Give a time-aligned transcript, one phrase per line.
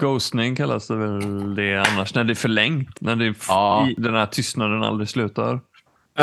[0.00, 3.00] Ghostning kallas det väl det annars, när det är förlängt.
[3.00, 3.88] När det är Ja.
[3.96, 5.60] den här tystnaden aldrig slutar.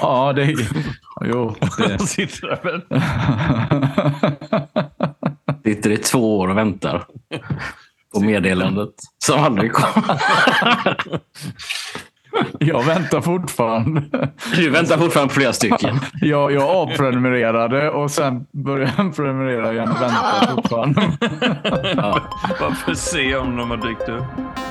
[0.00, 0.56] ja, det är...
[1.24, 1.98] Jo, det...
[1.98, 2.82] Sitter där väl.
[5.64, 7.04] Sitter i två år och väntar
[8.14, 10.02] på meddelandet som aldrig kom.
[12.60, 14.02] Jag väntar fortfarande.
[14.56, 16.00] Du väntar fortfarande på flera stycken.
[16.20, 21.02] Jag, jag avprenumererade och sen började jag prenumerera igen och väntar fortfarande.
[22.60, 24.65] Bara för att se om de har dykt upp.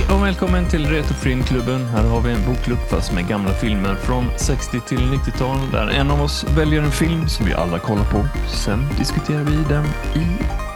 [0.00, 1.84] Hej och välkommen till Retrofilmklubben.
[1.86, 6.10] Här har vi en bokklubb fast med gamla filmer från 60 till 90-tal där en
[6.10, 8.24] av oss väljer en film som vi alla kollar på.
[8.48, 10.26] Sen diskuterar vi den i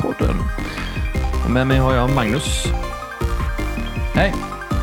[0.03, 0.37] podden.
[1.45, 2.67] Och med mig har jag Magnus.
[4.15, 4.35] Nej,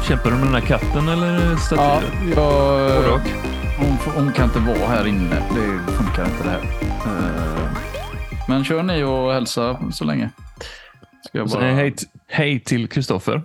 [0.08, 2.12] Kämpar du med den här katten eller ja, statyer?
[2.36, 3.22] jag, Både och.
[3.78, 5.36] hon, hon kan inte vara här inne.
[5.36, 6.62] Det funkar inte det här.
[7.06, 7.72] Eh,
[8.48, 10.30] Men kör ni och hälsa så länge.
[11.28, 11.64] Ska jag bara...
[11.64, 11.96] hej,
[12.30, 13.42] hej till Kristoffer.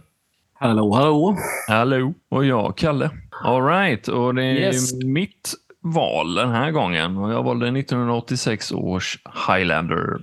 [0.58, 1.36] Hallå, hallå.
[1.68, 3.10] Hallå, och jag, Kalle.
[3.44, 4.94] All right, och det är Yes.
[5.04, 7.16] mitt val den här gången.
[7.16, 9.18] Och jag valde 1986 års
[9.48, 10.18] Highlander.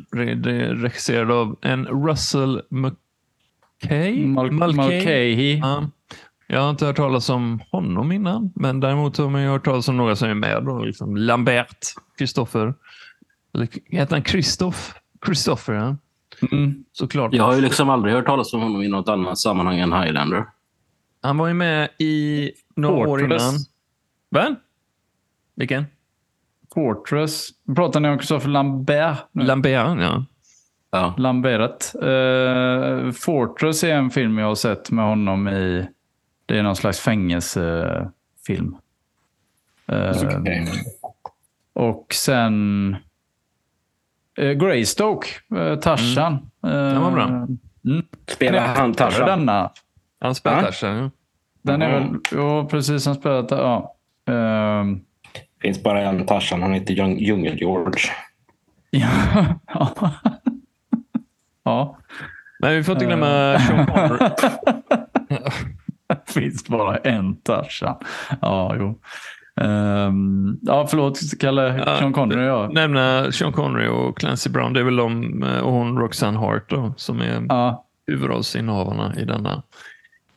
[0.82, 4.26] Regisserad av en Russell McKay?
[4.28, 5.58] Mal- Mulcahy.
[5.58, 5.90] Ja.
[6.48, 9.98] Jag har inte hört talas om honom innan, men däremot har man hört talas om
[9.98, 10.64] några som är med.
[10.66, 11.78] Då, liksom Lambert,
[12.18, 12.74] Kristoffer.
[13.54, 14.94] Eller heter han Kristoff?
[15.26, 15.96] Christopher, ja.
[16.52, 16.84] Mm.
[16.92, 17.34] Såklart.
[17.34, 20.46] Jag har ju liksom aldrig hört talas om honom i något annat sammanhang än Highlander.
[21.22, 23.42] Han var ju med i några år Fortress.
[23.44, 23.54] innan.
[24.30, 24.56] Va?
[25.56, 25.86] Vilken?
[26.74, 27.50] Fortress.
[27.76, 29.18] Pratar ni om Christopher Lambert?
[29.32, 29.44] nu?
[29.44, 29.72] Lambert,
[30.02, 30.26] ja.
[30.92, 31.14] Ja.
[31.18, 31.96] Lambert.
[31.96, 35.88] Eh, Fortress är en film jag har sett med honom i.
[36.46, 38.76] Det är någon slags fängelsefilm.
[39.88, 40.68] Eh, Okej.
[41.74, 42.96] Och sen
[44.38, 46.34] eh, Greystoke, uh, Tarzan.
[46.66, 47.24] Eh, Den var bra.
[47.28, 48.06] Mm.
[48.28, 49.28] Spelar han Tarzan?
[49.28, 49.72] Denna.
[50.22, 50.64] Han spelar Ja.
[50.64, 50.96] Tarzan.
[50.98, 51.10] Ja.
[51.62, 53.96] Den är väl, ja precis som spelat, ja.
[54.30, 55.00] Ehm,
[55.62, 56.62] finns bara en Tarzan.
[56.62, 58.00] Han heter Djung- Djungel-George.
[58.90, 59.10] ja.
[61.64, 61.98] ja.
[62.60, 64.30] Men vi får inte glömma Sean Connery.
[66.34, 67.96] finns bara en Tarzan.
[68.42, 69.00] Ja, jo.
[69.62, 71.84] Ehm, ja, förlåt Kalle.
[71.86, 72.70] Ja, Sean Connery, ja.
[72.74, 74.74] Nämna Sean Connery och Clancy Brown.
[74.74, 77.86] Det är väl de eh, och hon Roxanne Hart då, som är ja.
[78.08, 79.64] huvudrollsinnehavarna i denna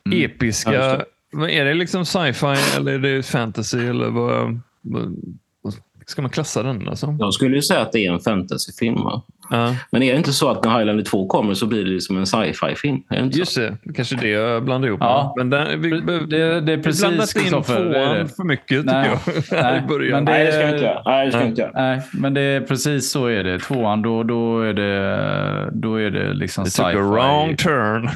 [0.05, 0.25] Mm.
[0.25, 0.73] episka...
[0.73, 5.15] Ja, vad är det liksom sci-fi eller är det fantasy eller vad, vad,
[5.61, 5.73] vad
[6.05, 6.87] ska man klassa den?
[6.89, 7.15] Alltså?
[7.19, 8.95] Jag skulle ju säga att det är en fantasyfilm.
[8.95, 9.21] Va?
[9.49, 12.17] Ja, Men är det inte så att när Highlander 2 kommer så blir det liksom
[12.17, 12.97] en sci-fi-film?
[13.09, 13.39] Är det inte så?
[13.39, 13.93] just det.
[13.95, 14.99] Kanske det jag blandade ihop.
[15.03, 15.33] Ja.
[15.37, 15.89] Men där, vi,
[16.27, 18.27] Det, det är vi precis blandat in tvåan det.
[18.35, 19.09] för mycket tycker Nej.
[19.25, 19.63] jag.
[19.63, 20.11] Nej, början.
[20.11, 21.01] men det- Nej, det ska vi inte göra.
[21.05, 21.71] Nej, det ska inte göra.
[21.75, 23.59] Nej, men det är precis så är det.
[23.59, 27.63] Tvåan, då, då, är, det, då är det liksom Det took a wrong sci-fi.
[27.63, 28.09] turn.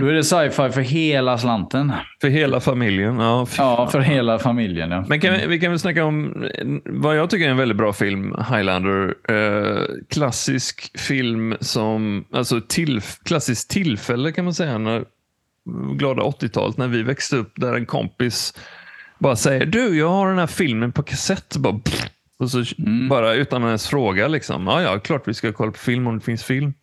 [0.00, 1.92] Då är det sci-fi för hela slanten.
[2.20, 3.18] för hela familjen.
[3.20, 4.90] Ja, fy Ja, för hela familjen.
[4.90, 5.04] Ja.
[5.08, 6.44] Men kan vi, vi kan väl snacka om
[6.84, 9.14] vad jag tycker är en väldigt bra film, Highlander.
[9.28, 9.82] Eh,
[10.46, 15.04] klassisk film som, alltså till, klassiskt tillfälle kan man säga, när,
[15.96, 18.54] glada 80-talet när vi växte upp, där en kompis
[19.18, 21.56] bara säger du, jag har den här filmen på kassett.
[21.56, 21.80] Bara,
[22.38, 23.08] och så Mm.
[23.08, 24.66] bara utan att ens fråga, liksom.
[24.66, 26.74] ja, ja, klart vi ska kolla på film om det finns film.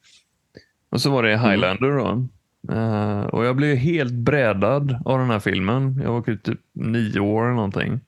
[0.89, 2.27] Och så var det Highlander då.
[2.73, 6.01] Eh, och jag blev helt brädad av den här filmen.
[6.03, 7.99] Jag var typ nio år eller någonting.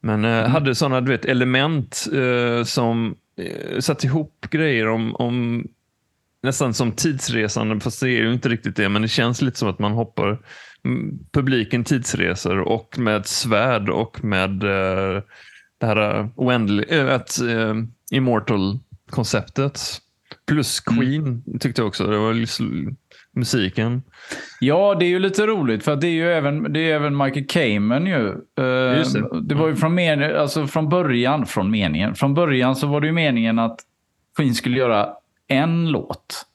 [0.00, 3.16] Men eh, hade sådana du vet, element eh, som
[3.80, 5.66] satt ihop grejer om, om
[6.42, 9.68] nästan som tidsresande, fast det är ju inte riktigt det, men det känns lite som
[9.68, 10.38] att man hoppar
[10.84, 15.22] mm, publiken tidsresor och med svärd och med eh,
[15.78, 17.74] det här uh, oändlig, äh, att, eh,
[18.10, 19.80] immortal-konceptet.
[20.46, 22.06] Plus Queen tyckte jag också.
[22.06, 22.96] Det var liksom
[23.38, 24.02] musiken.
[24.60, 27.46] Ja, det är ju lite roligt för det är ju även, det är även Michael
[27.46, 28.28] Kamen ju.
[28.58, 29.40] Eh, Just det.
[29.42, 32.14] det var ju från, men, alltså från början, från meningen.
[32.14, 33.80] Från början så var det ju meningen att
[34.36, 35.08] Queen skulle göra
[35.48, 36.46] en låt.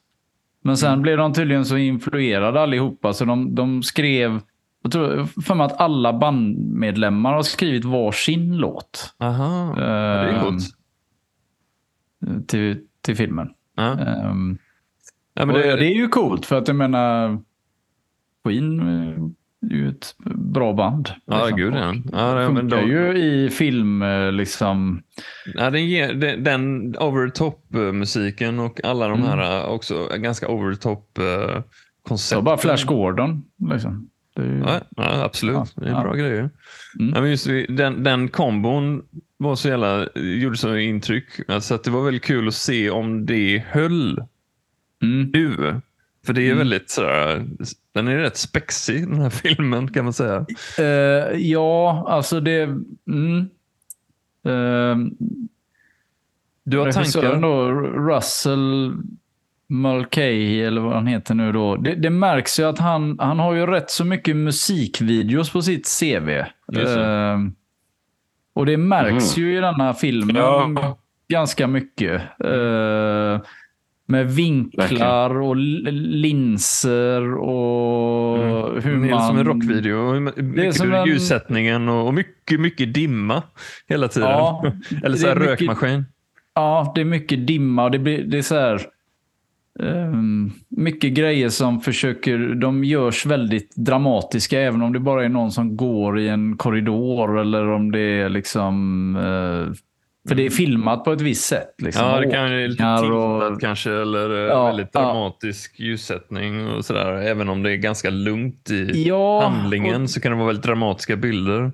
[0.62, 4.40] Men sen blev de tydligen så influerade allihopa så de, de skrev,
[4.82, 9.14] jag tror för mig att alla bandmedlemmar har skrivit varsin låt.
[9.18, 10.64] Aha, ja, det är eh, coolt.
[12.46, 13.50] till, till filmen.
[13.76, 13.90] Ja.
[14.30, 14.58] Um,
[15.34, 17.38] Ja, men det, det, är ju coolt för att jag menar
[18.44, 19.22] Queen eh,
[19.70, 21.10] är ju ett bra band.
[21.26, 21.56] ja, liksom.
[21.58, 21.94] gud ja.
[22.12, 25.02] ja det- Funkar de- ju i film eh, liksom.
[25.54, 29.28] Ja, den, ger, den, den over the top-musiken och alla de Mm.
[29.38, 31.62] här eh, också ganska over top eh, Så
[32.08, 32.44] koncepten.
[32.44, 33.42] bara Flash Gordon.
[33.72, 34.10] Liksom.
[34.38, 34.58] Ju...
[34.66, 35.54] Ja, ja, absolut.
[35.56, 36.50] Ja, det är bra grejer.
[37.00, 37.14] Mm.
[37.14, 39.02] Ja, men just, den, den kombon
[39.36, 41.24] var så jävla, gjorde så intryck.
[41.48, 44.22] Alltså att det var väldigt kul att se om det höll
[45.04, 45.30] Mm.
[45.34, 45.80] nu.
[46.26, 46.58] För det är Mm.
[46.58, 47.44] väldigt sådär,
[47.92, 50.46] den är rätt spexig den här filmen kan man säga.
[50.78, 52.62] Eh, ja, alltså det...
[53.08, 53.38] Mm.
[54.46, 54.96] Eh,
[56.64, 57.40] Du har tankar?
[57.40, 57.70] då,
[58.14, 58.92] Russell
[59.66, 61.76] Mulcahy, eller vad han heter nu då.
[61.76, 65.98] Det, det märks ju att han, han har ju rätt så mycket musikvideos på sitt
[66.00, 66.26] CV.
[66.66, 67.00] Det.
[67.00, 67.38] Eh,
[68.54, 69.48] och det märks Mm.
[69.50, 70.98] ju i denna filmen Ja.
[71.28, 72.22] ganska mycket.
[72.44, 73.40] Eh,
[74.06, 78.38] med vinklar och linser och
[78.82, 79.28] hur Mm, det är man...
[79.28, 80.20] som en rockvideo.
[80.42, 83.42] Mycket som en- ljussättningen och, mycket, mycket dimma
[83.88, 84.28] hela tiden.
[84.28, 84.64] Ja,
[85.04, 86.04] Eller så det här är mycket- rökmaskin.
[86.54, 88.80] Ja, det är mycket dimma och det, blir, det är så här...
[89.80, 95.50] ehm, mycket grejer som försöker, de görs väldigt dramatiska även om det bara är någon
[95.52, 99.16] som går i en korridor eller om det är liksom...
[99.16, 99.74] eh,
[100.28, 101.74] för det är filmat på ett visst sätt.
[101.78, 102.06] Liksom.
[102.06, 103.02] Ja, det kan ju lite tiltat
[103.52, 105.00] och- kanske eller eh, Ja, väldigt ja.
[105.00, 107.12] dramatisk ljussättning och sådär.
[107.12, 110.64] Även om det är ganska lugnt i Ja, handlingen och- så kan det vara väldigt
[110.64, 111.72] dramatiska bilder.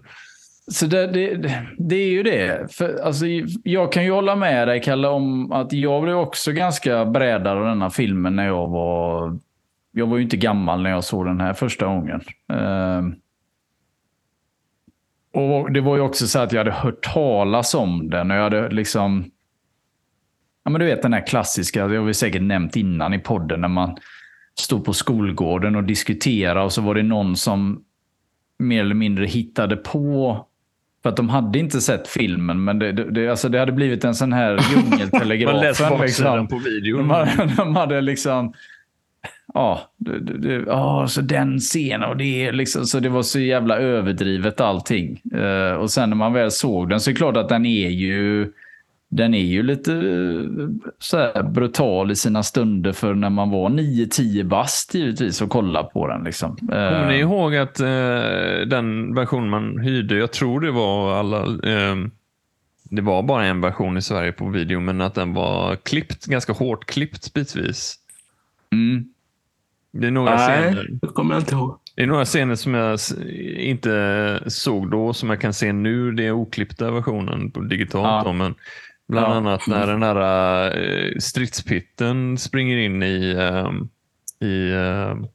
[0.73, 2.67] Så det, det, det- är ju det.
[2.75, 3.25] För, alltså,
[3.65, 7.65] jag kan ju hålla med dig, Kalle, om att jag blev också ganska brädad av
[7.65, 9.39] denna filmen när jag var...
[9.93, 12.21] Jag var ju inte gammal när jag såg den här första gången.
[12.53, 13.15] Ehm,
[15.33, 18.43] och Det var ju också så att jag hade hört talas om den och jag
[18.43, 19.31] hade liksom...
[20.65, 23.61] Ja, men du vet den här klassiska, det har vi säkert nämnt innan i podden,
[23.61, 23.97] när man
[24.59, 27.85] stod på skolgården och diskuterade och så var det någon som
[28.59, 30.47] mer eller mindre hittade på
[31.03, 34.15] för att de hade inte sett filmen, men det, det, alltså det hade blivit en
[34.15, 35.99] sån här Man läser djungeltelegrafen.
[35.99, 36.49] baksidan liksom.
[36.49, 36.99] på videon.
[36.99, 38.53] de, hade, de hade liksom...
[39.55, 43.23] Ja, du, du, du, oh, så den scenen och det är liksom, så det var
[43.23, 45.23] så jävla överdrivet allting.
[45.35, 47.89] Uh, och sen när man väl såg den så är det klart att den är
[47.89, 48.53] ju,
[49.09, 53.69] den är ju lite eh, så här brutal i sina stunder för när man var
[53.69, 56.25] 9-10 bast givetvis och kolla på den.
[56.25, 56.51] Liksom.
[56.63, 56.67] Eh.
[56.67, 61.97] Kommer ni ihåg att eh, den version man hyrde, jag tror det var alla, eh,
[62.91, 66.53] det var bara en version i Sverige på video, men att den var klippt, ganska
[66.53, 68.00] hårt klippt bitvis
[68.73, 69.05] mm.
[69.93, 70.89] Det är några Nej, scener.
[71.03, 71.79] det kommer jag inte ihåg.
[71.97, 72.99] Det är några scener som jag
[73.57, 76.13] inte såg då, som jag kan se nu.
[76.13, 78.05] Det är oklippta versionen på digitalt.
[78.07, 78.23] Ja.
[78.25, 78.55] Då, men
[79.09, 79.35] bland Ja.
[79.37, 83.89] annat när den där eh, stridspitten springer in i, ehm,
[84.49, 85.27] i ehm,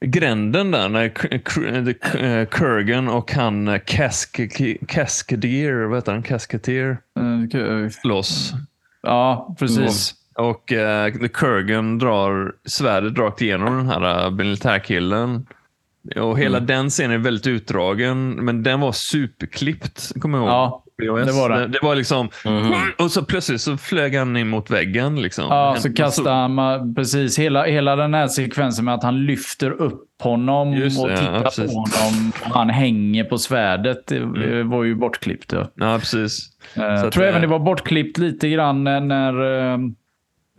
[0.00, 0.88] gränden där.
[0.88, 3.78] När the- eh, Kurgan och han eh,
[4.86, 6.22] Cascadier, vad heter han?
[6.22, 8.52] Cascadeer Eh, slåss.
[9.02, 10.14] Ja, precis.
[10.38, 10.64] Och
[11.20, 15.46] The Kurgan drar svärdet rakt igenom den här eh, militärkillen.
[16.16, 16.66] Och hela Mm.
[16.66, 20.20] den scenen är väldigt utdragen, men den var superklippt.
[20.20, 20.50] Kommer jag ihåg.
[20.50, 20.84] Ja,
[21.24, 21.50] det var.
[21.50, 22.28] Det, det var liksom...
[22.44, 22.72] Mhm.
[22.98, 25.22] Och så plötsligt så flög han in mot väggen.
[25.22, 25.44] Liksom.
[25.48, 30.02] Ja, så kastar han precis hela, hela den här sekvensen med att han lyfter upp
[30.22, 31.66] honom Just och det, ja, tittar precis.
[31.66, 32.32] på honom.
[32.44, 34.06] Och han hänger på svärdet.
[34.06, 34.70] Det Mm.
[34.70, 35.52] var ju bortklippt.
[35.52, 35.70] Ja.
[35.74, 36.48] Ja, precis.
[36.76, 39.78] Eh, Jag att tror det- även det var bortklippt lite grann när, eh,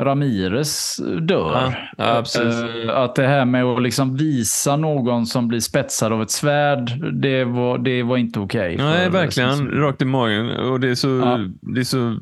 [0.01, 1.51] Ramirez dör.
[1.97, 2.41] Ja, ja.
[2.87, 7.13] Eh, Att det här med att liksom visa någon som blir spetsad av ett svärd,
[7.13, 8.77] det var, det var inte okej.
[8.77, 9.71] Nej, för- verkligen.
[9.71, 10.49] Rakt i magen.
[10.49, 11.07] Och det är så...
[11.07, 11.39] Ja.
[11.61, 12.17] Det är så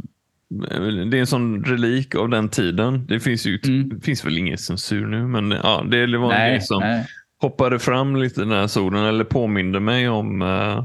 [1.12, 3.06] det är en sån relik av den tiden.
[3.08, 4.02] Det finns ju Mm.
[4.02, 7.06] finns väl ingen censur nu, men ja, det var en Nej, grej som nej.
[7.42, 10.84] hoppade fram lite när jag såg den eller påminde mig om uh,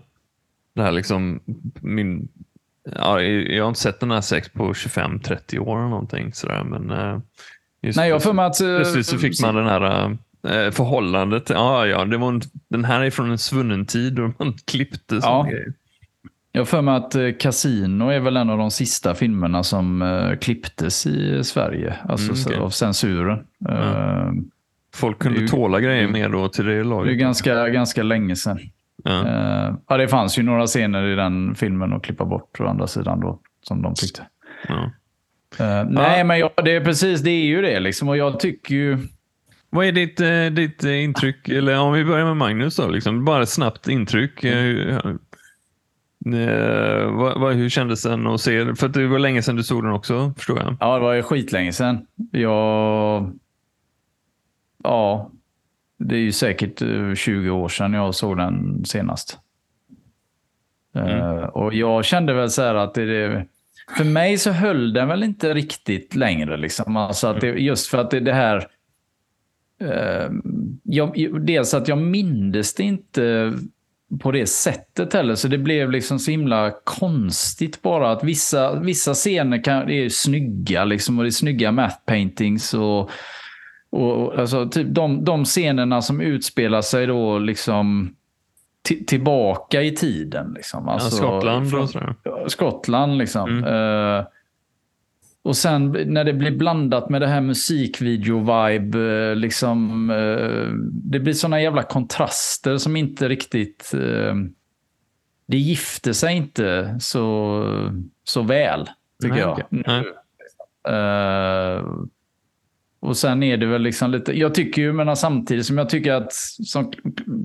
[0.75, 1.41] det här liksom
[1.81, 2.29] min
[2.93, 6.93] ja, jag har inte sett den här sex på 25-30 år eller någonting sådär men
[7.83, 8.61] just Nej, jag för mig att...
[8.61, 11.51] eh, plötsligt så fick man den här uh, förhållandet.
[11.51, 15.21] Ja, ja, det var en, den här är från en svunnen tid och man klippte
[15.23, 15.43] Ja.
[15.51, 15.67] grej.
[16.57, 20.37] Jag för mig att eh, Casino är väl en av de sista filmerna som eh,
[20.39, 21.95] klipptes i Sverige.
[22.09, 22.57] Alltså Mm, okej.
[22.59, 23.39] av censuren.
[23.69, 24.31] Eh,
[24.95, 27.19] Folk kunde ju- tåla grejer mer då till det det är laget.
[27.19, 28.59] ganska, ganska länge sedan.
[29.03, 29.27] Ja.
[29.27, 32.87] Eh, ja, det fanns ju några scener i den filmen att klippa bort å andra
[32.87, 34.27] sidan då, som de tyckte.
[34.69, 34.91] Ja.
[35.59, 38.09] Eh, nej, men ja, det är precis, det är ju det liksom.
[38.09, 38.99] Och jag tycker ju...
[39.71, 43.25] Vad är ditt, eh, ditt eh, intryck, eller om vi börjar med Magnus då, liksom,
[43.25, 44.45] bara ett snabbt intryck.
[44.45, 44.97] Eh,
[46.27, 48.75] eh, vad, vad, hur kändes den att se?
[48.75, 50.77] För att det var länge sedan du såg den också, förstår jag.
[50.81, 52.07] Ja, det var ju skitlänge sedan.
[52.33, 53.33] Jag...
[54.83, 55.31] Ja,
[56.05, 59.39] det är ju säkert eh, 20 år sedan jag såg den senast.
[60.95, 63.47] Eh, och jag kände väl så här att det, det...
[63.97, 66.57] För mig så höll den väl inte riktigt längre.
[66.57, 66.97] Liksom.
[66.97, 68.67] Alltså att det, just för att det, det här...
[69.81, 70.31] Eh,
[70.83, 73.53] jag, dels att jag mindes det inte
[74.21, 75.35] på det sättet heller.
[75.35, 80.85] Så det blev liksom så himla konstigt bara att vissa, vissa scener kan, är snygga
[80.85, 82.75] liksom, och det är snygga math paintings.
[82.75, 83.11] och
[83.95, 88.15] och, alltså, typ de, de scenerna som utspelar sig då liksom
[89.07, 90.53] tillbaka i tiden.
[90.57, 90.89] Liksom.
[90.89, 92.15] Alltså, ja, Skottland från, sådär.
[92.47, 93.59] Skottland liksom.
[93.59, 93.75] Mm.
[93.75, 94.25] Uh,
[95.43, 101.33] och sen när det blir blandat med det här musikvideo-vibe, uh, liksom, uh, det blir
[101.33, 103.93] såna jävla kontraster som inte riktigt...
[105.47, 107.65] det gifter sig inte så,
[108.25, 108.89] så väl,
[109.23, 109.53] tycker Nej, jag.
[109.53, 110.05] Okay.
[113.05, 116.13] Och sen är det väl liksom lite, jag tycker ju, men samtidigt som jag tycker
[116.13, 116.93] att som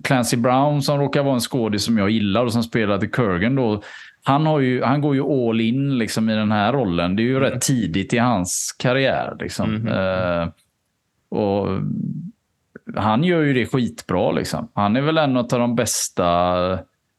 [0.03, 3.55] Clancy Brown som råkar vara en skådis som jag gillar och som spelar till Kurgan
[3.55, 3.81] då.
[4.23, 7.15] Han, har ju, han går ju all in liksom i den här rollen.
[7.15, 7.49] Det är ju mm.
[7.49, 9.35] rätt tidigt i hans karriär.
[9.39, 9.75] Liksom.
[9.75, 9.87] Mm.
[9.87, 10.49] Uh,
[11.29, 11.67] och
[12.95, 14.31] han gör ju det skitbra.
[14.31, 14.67] Liksom.
[14.73, 16.23] Han är väl en av de bästa.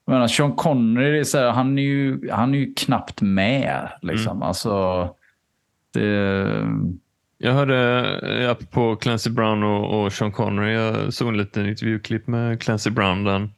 [0.05, 3.89] Jag menar, Sean Connery, är så här, han, är ju, han är ju knappt med.
[4.03, 4.37] Liksom.
[4.37, 4.43] Mm.
[4.43, 5.09] Alltså,
[5.95, 6.47] det,
[7.43, 12.63] jag hörde på Clancy Brown och, och Sean Connery, jag såg en liten intervjuklipp med
[12.63, 13.51] Clancy Brown den,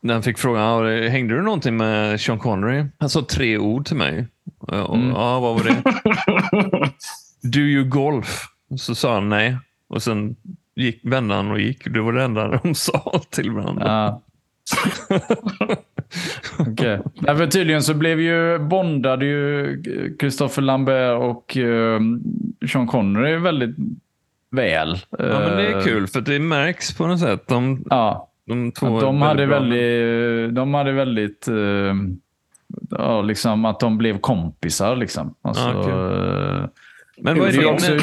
[0.00, 2.84] när han fick frågan, hängde du någonting med Sean Connery?
[2.98, 4.26] Han sa tre ord till mig.
[4.58, 5.08] Och, mm.
[5.08, 5.82] Ja, vad var det?
[7.48, 8.46] Do you golf?
[8.76, 9.58] Så sa han nej.
[9.88, 10.36] Och sen
[10.74, 11.84] gick, vände han och gick.
[11.84, 13.86] Det var det enda de sa till varandra.
[13.86, 14.22] Ja.
[16.58, 16.98] okay.
[17.14, 19.82] Därför tydligen så blev ju bondade ju
[20.20, 22.00] Christopher Lambert och uh,
[22.72, 23.76] Sean Connery väldigt
[24.50, 24.98] väl.
[25.10, 27.48] Ja, men det är eh, kul för det märks på något sätt.
[27.48, 31.48] De, ja, de, två de hade väldigt, de hade väldigt
[32.90, 34.96] ja, liksom att de blev kompisar.
[34.96, 35.34] Liksom.
[35.42, 35.92] Alltså, ah, okay.
[35.92, 36.66] uh,
[37.18, 37.96] men vad är det, det också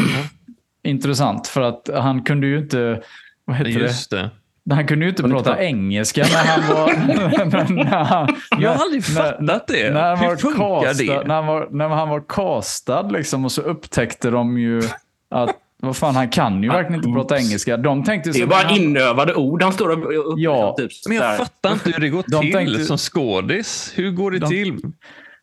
[0.83, 3.01] intressant för att han kunde ju inte
[3.45, 4.17] vad heter Just det?
[4.17, 4.29] det?
[4.69, 6.88] Han kunde ju inte prata inte engelska när han var...
[7.74, 9.93] när han, jag har aldrig fattat det.
[9.93, 11.27] När han Hur var funkar castad, det?
[11.27, 14.81] När han var, när han var castad liksom, och så upptäckte de ju
[15.29, 17.77] att vad fan, han kan ju verkligen inte prata engelska.
[17.77, 18.77] De tänkte det är bara han...
[18.77, 20.75] inövade ord han står och ja.
[20.77, 22.86] Typ, Men jag fattar inte hur det går de till tänkte...
[22.86, 23.93] som skådis.
[23.95, 24.50] Hur går det de...
[24.50, 24.79] till?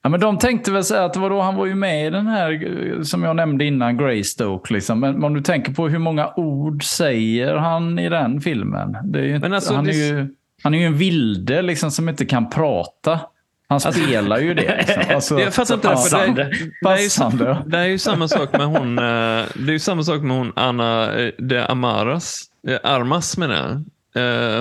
[0.05, 3.03] Ja, men de tänkte väl säga att vadå, han var ju med i den här,
[3.03, 4.75] som jag nämnde innan, Greystoke.
[4.75, 5.01] Liksom.
[5.01, 8.95] Men om du tänker på hur många ord säger han i den filmen?
[9.15, 10.29] Är inte, alltså, han, är ju,
[10.63, 13.11] han är ju en vilde liksom, som inte kan prata.
[13.13, 13.21] Han
[13.69, 14.77] alltså- spelar ju det.
[14.77, 15.03] Liksom.
[15.15, 16.45] Alltså, jag fattar inte passande.
[16.45, 16.51] det.
[16.83, 20.03] Det, är ju, det är ju samma sak med hon, eh, det är ju samma
[20.03, 22.45] sak med hon Anna eh, de Amaras.
[22.69, 23.85] Eh, Armas menar jag.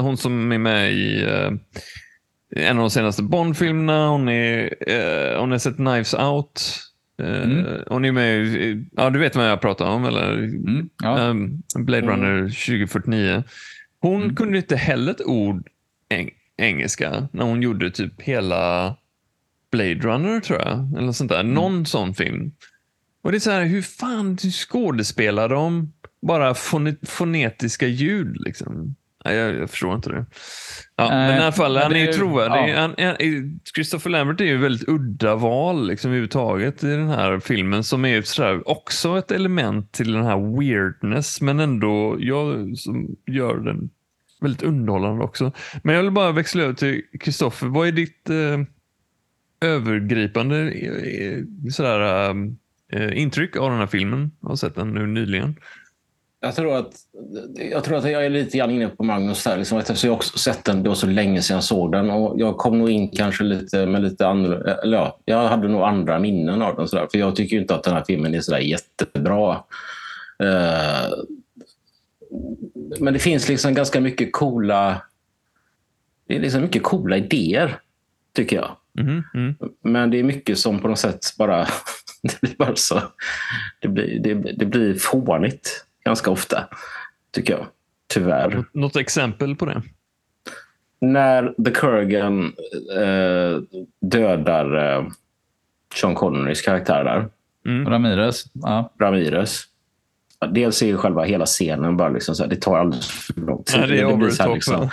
[0.02, 1.26] Hon som är med i
[2.56, 4.08] en av de senaste Bond-filmerna.
[4.08, 6.80] Hon, är, eh, hon har sett Knives Out.
[7.22, 7.82] Eh, mm.
[7.88, 10.34] Hon är med ja du vet vad jag pratar om, eller?
[10.38, 11.30] Mm, ja.
[11.30, 13.44] um, Blade Runner 2049.
[14.00, 14.36] Hon mm.
[14.36, 15.70] kunde inte heller ett ord
[16.10, 18.96] eng engelska när hon gjorde typ hela
[19.72, 20.98] Blade Runner tror jag.
[20.98, 21.40] Eller sånt där.
[21.40, 21.54] Mm.
[21.54, 22.52] Någon sån film.
[23.22, 26.54] Och det är så här, hur fan du skådespelar de bara
[27.04, 28.38] fonetiska ljud?
[28.40, 28.96] Liksom?
[29.24, 30.26] Nej, jag, jag förstår inte det.
[30.96, 32.74] Ja, men i alla fall, han är ju trovärdig.
[32.98, 33.16] Ja.
[33.76, 38.22] Christopher Lambert är ju väldigt udda val liksom, överhuvudtaget i den här filmen som är
[38.22, 43.90] sådär, också ett element till den här weirdness men ändå jag, som gör den
[44.42, 45.52] väldigt underhållande också.
[45.84, 47.68] Men jag vill bara växla över till Christopher.
[47.68, 48.60] Vad är ditt eh,
[49.70, 51.38] övergripande eh,
[51.72, 52.30] sådär,
[52.94, 54.32] eh, intryck av den här filmen?
[54.42, 55.56] Jag har sett den nu nyligen.
[56.44, 56.94] Jag tror att
[57.56, 59.58] jag, tror att jag är lite grann inne på Magnus där.
[59.58, 62.10] Liksom, jag har också sett den då så länge sedan jag såg den.
[62.10, 64.74] Och jag kom nog in kanske lite med lite andra...
[64.74, 66.88] Eller ja, jag hade nog andra minnen av den.
[66.88, 69.54] Så där, för jag tycker inte att den här filmen är så jättebra.
[70.44, 71.14] Uh,
[73.00, 75.02] men det finns liksom ganska mycket coola...
[76.28, 77.80] Det är liksom mycket coola idéer,
[78.36, 78.76] tycker jag.
[79.00, 79.56] Mm, mm.
[79.84, 81.68] Men det är mycket som på något sätt bara...
[82.22, 83.02] det blir bara så...
[83.80, 86.68] Det blir, det, det blir fånigt ganska ofta,
[87.32, 87.66] tycker jag.
[88.08, 88.66] Tyvärr.
[88.72, 89.82] Något exempel på det?
[91.02, 92.54] När The Kurgan
[92.96, 95.08] eh, dödar eh,
[95.96, 97.30] Sean Connerys karaktär där.
[97.66, 97.90] Mm.
[97.92, 98.46] Ramirez.
[98.54, 98.94] Ja.
[99.00, 99.64] Ramirez.
[100.48, 103.64] Dels är ju själva hela scenen bara liksom så här, det tar alldeles för lång
[103.64, 103.80] tid.
[103.82, 104.54] Ja, det är over the top.
[104.56, 104.90] Liksom,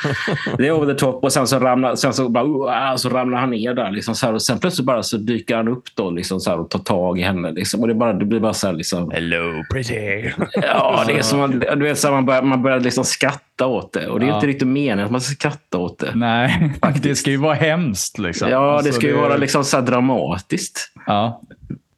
[0.59, 2.45] det är over the top och sen så ramlar, sen så bara,
[2.91, 3.91] uh, så ramlar han ner där.
[3.91, 6.61] Liksom, så här, och sen plötsligt bara så dyker han upp då, liksom, så här,
[6.61, 7.51] och tar tag i henne.
[7.51, 10.31] Liksom, och det, bara, det blir bara så här, liksom, Hello pretty.
[10.63, 13.67] Ja, det är som man, du vet, så här, man börjar, man börjar liksom skratta
[13.67, 14.09] åt det.
[14.09, 14.35] Och det är ja.
[14.35, 16.15] inte riktigt meningen att man ska skratta åt det.
[16.15, 17.05] Nej, faktiskt.
[17.05, 18.19] det ska ju vara hemskt.
[18.19, 18.49] Liksom.
[18.49, 19.21] Ja, alltså, det ska ju det...
[19.21, 20.93] vara liksom så dramatiskt.
[21.07, 21.43] Ja.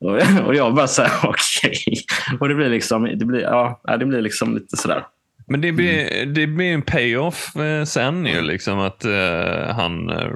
[0.46, 1.70] Och jag bara så här, okej.
[1.70, 2.38] Okay.
[2.40, 5.04] Och det blir liksom, det blir, ja, det blir liksom lite sådär.
[5.46, 10.30] Men det blir, det blir en payoff eh, sen ju, liksom att eh, han eh,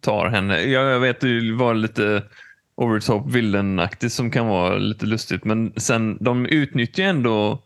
[0.00, 0.60] tar henne.
[0.60, 2.22] Jag, jag vet det var lite
[2.76, 7.62] over the top villenaktigt som kan vara lite lustigt, men sen de utnyttjar ändå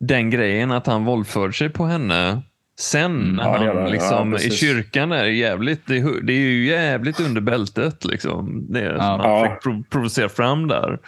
[0.00, 2.42] den grejen att han våldförde sig på henne
[2.80, 3.82] sen när Ja, det han det.
[3.82, 8.66] Ja, liksom, i kyrkan är jävligt, det, är- det är ju jävligt under bältet liksom.
[8.72, 9.42] Det är som han Ja.
[9.44, 10.98] fick prov- provocera fram där.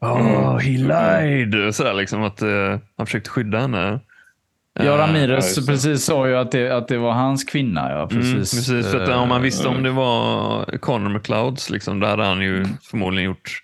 [0.00, 1.74] Oh, he lied!
[1.74, 4.00] Sådär liksom att eh, han försökte skydda henne.
[4.78, 5.66] Ja, Eh, Ramirez det.
[5.72, 7.90] precis sa ju att det, att det var hans kvinna.
[7.90, 8.26] Ja, precis.
[8.32, 12.06] Mm, precis för att om man visste Eh, om det var Connor McLeods, liksom, då
[12.06, 13.62] hade han ju förmodligen gjort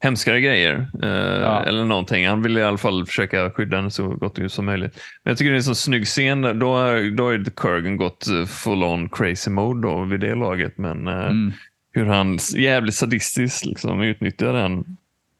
[0.00, 0.88] hemskare grejer.
[1.02, 1.08] Eh,
[1.40, 1.64] Ja.
[1.64, 2.26] Eller någonting.
[2.28, 4.94] Han ville i alla fall försöka skydda henne så gott som möjligt.
[5.24, 6.42] Men jag tycker det är en så snygg scen.
[6.58, 10.78] Då har, då har Kurgan gått eh, full on crazy mode då, vid det laget.
[10.78, 11.52] Men eh, Mm.
[11.92, 14.84] hur han jävligt sadistiskt liksom, utnyttjar den.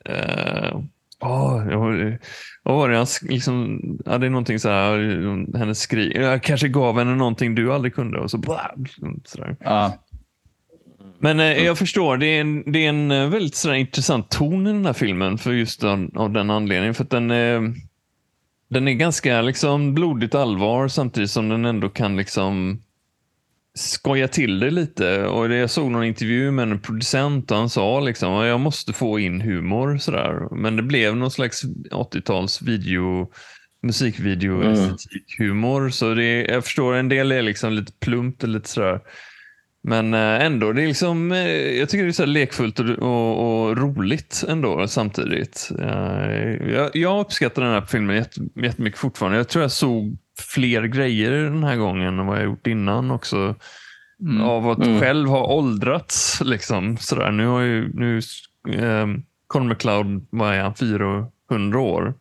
[0.08, 0.80] Uh,
[1.20, 1.64] oh,
[2.62, 6.68] vad var det han liksom, ja, det är någonting så här, hennes skri Jag kanske
[6.68, 9.56] gav henne någonting du aldrig kunde och så, blah, liksom, sådär.
[9.60, 9.94] Ja.
[11.20, 14.66] Men eh, jag förstår, det är en, det är en eh, väldigt sådär, intressant ton
[14.66, 16.94] i den här filmen för just den, av den anledningen.
[16.94, 17.60] För den, eh,
[18.70, 22.82] den är ganska liksom, blodigt allvar samtidigt som den ändå kan liksom
[23.74, 25.26] skoja till det lite.
[25.26, 29.18] Och jag såg någon intervju med en producent och han sa liksom jag måste få
[29.18, 29.98] in humor.
[29.98, 30.54] Sådär.
[30.54, 33.30] Men det blev någon slags 80-tals video
[33.82, 35.90] musikvideo Mm.
[35.90, 39.00] Så det, jag förstår, en del är liksom lite plumpt och lite sådär.
[39.82, 43.62] Men eh, ändå, det är liksom, eh, jag tycker det är så lekfullt och, och,
[43.68, 45.70] och roligt ändå samtidigt.
[45.80, 49.38] Eh, Jag, jag uppskattar den här filmen jätte- jättemycket fortfarande.
[49.38, 50.16] Jag tror jag såg
[50.54, 53.54] fler grejer den här gången än vad jag gjort innan också.
[54.20, 54.40] Mm.
[54.42, 55.00] Av att Mm.
[55.00, 56.40] själv ha åldrats.
[56.44, 57.30] Liksom, sådär.
[57.30, 58.18] Nu har ju nu,
[58.74, 59.06] eh,
[59.46, 62.14] Conor McLeod, vad är han, 400 år.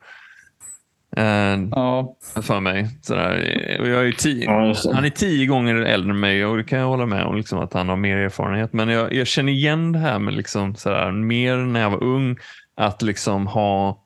[1.18, 2.16] Eh, Ja.
[2.42, 2.88] för mig.
[3.02, 3.36] Sådär.
[3.80, 6.88] Jag är tio, Ja, han är tio gånger äldre än mig och det kan jag
[6.88, 8.74] hålla med om, liksom, att han har mer erfarenhet.
[8.74, 12.38] Men jag, jag känner igen det här med liksom, sådär, mer när jag var ung,
[12.78, 14.04] att liksom ha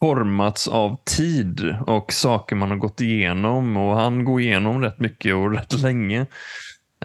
[0.00, 3.76] formats av tid och saker man har gått igenom.
[3.76, 6.26] Och han går igenom rätt mycket och rätt länge.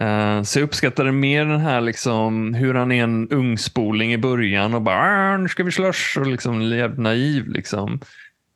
[0.00, 4.74] Eh, Så jag uppskattade mer den här liksom, hur han är en ungspoling i början
[4.74, 4.96] och bara
[5.32, 7.48] "Ah, nu ska vi slåss och liksom naiv.
[7.48, 8.00] Liksom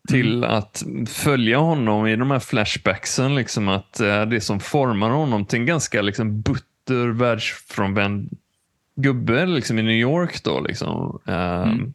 [0.08, 3.34] till att följa honom i de här flashbacksen.
[3.34, 8.30] Liksom att eh, det som formar honom till en ganska liksom, butter världsfrånvänd
[8.96, 10.42] gubbe liksom, i New York.
[10.44, 11.20] Då, liksom.
[11.26, 11.92] Ehm,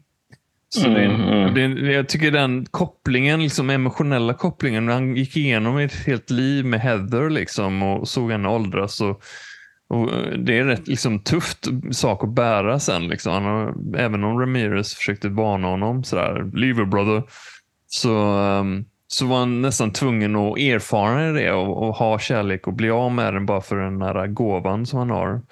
[0.68, 1.54] Så det, Mm, mm.
[1.54, 6.64] det, jag tycker den kopplingen, liksom emotionella kopplingen, när han gick igenom ett helt liv
[6.64, 9.00] med Heather liksom, och såg henne åldras.
[9.00, 9.22] Och,
[9.88, 13.08] och eh, det är rätt liksom, tufft sak att bära sen.
[13.08, 13.32] Liksom.
[13.32, 17.22] Han har, även om Ramirez försökte varna honom, sådär, leave her brother,
[17.94, 22.72] så, ehm, så var han nästan tvungen att erfara det och, och ha kärlek och
[22.72, 25.42] bli av med den bara för den här gåvan som han har.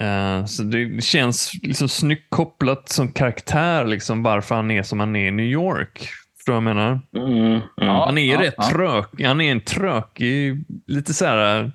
[0.00, 5.16] Eh, så det känns liksom snyggt kopplat som karaktär, liksom varför han är som han
[5.16, 6.08] är i New York.
[6.36, 7.00] Förstår du vad jag menar?
[7.16, 7.60] Mm, mm.
[7.76, 8.04] Ja.
[8.06, 8.70] Han är rätt ja.
[8.70, 9.22] trök.
[9.22, 11.72] Han är en trökig, lite så här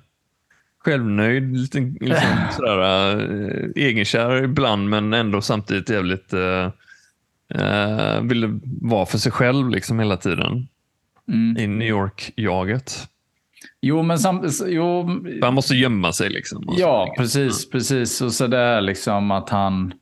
[0.84, 6.68] självnöjd, lite liksom sådär, äh, egenkär ibland men ändå samtidigt jävligt äh,
[7.54, 10.68] äh, ville vara för sig själv liksom hela tiden
[11.28, 11.56] Mm.
[11.56, 13.08] i New York-jaget.
[13.80, 15.08] Jo, men sam, jo,
[15.42, 16.74] Han måste gömma sig liksom.
[16.78, 18.20] Ja, precis, precis.
[18.20, 19.92] Och så det är liksom att han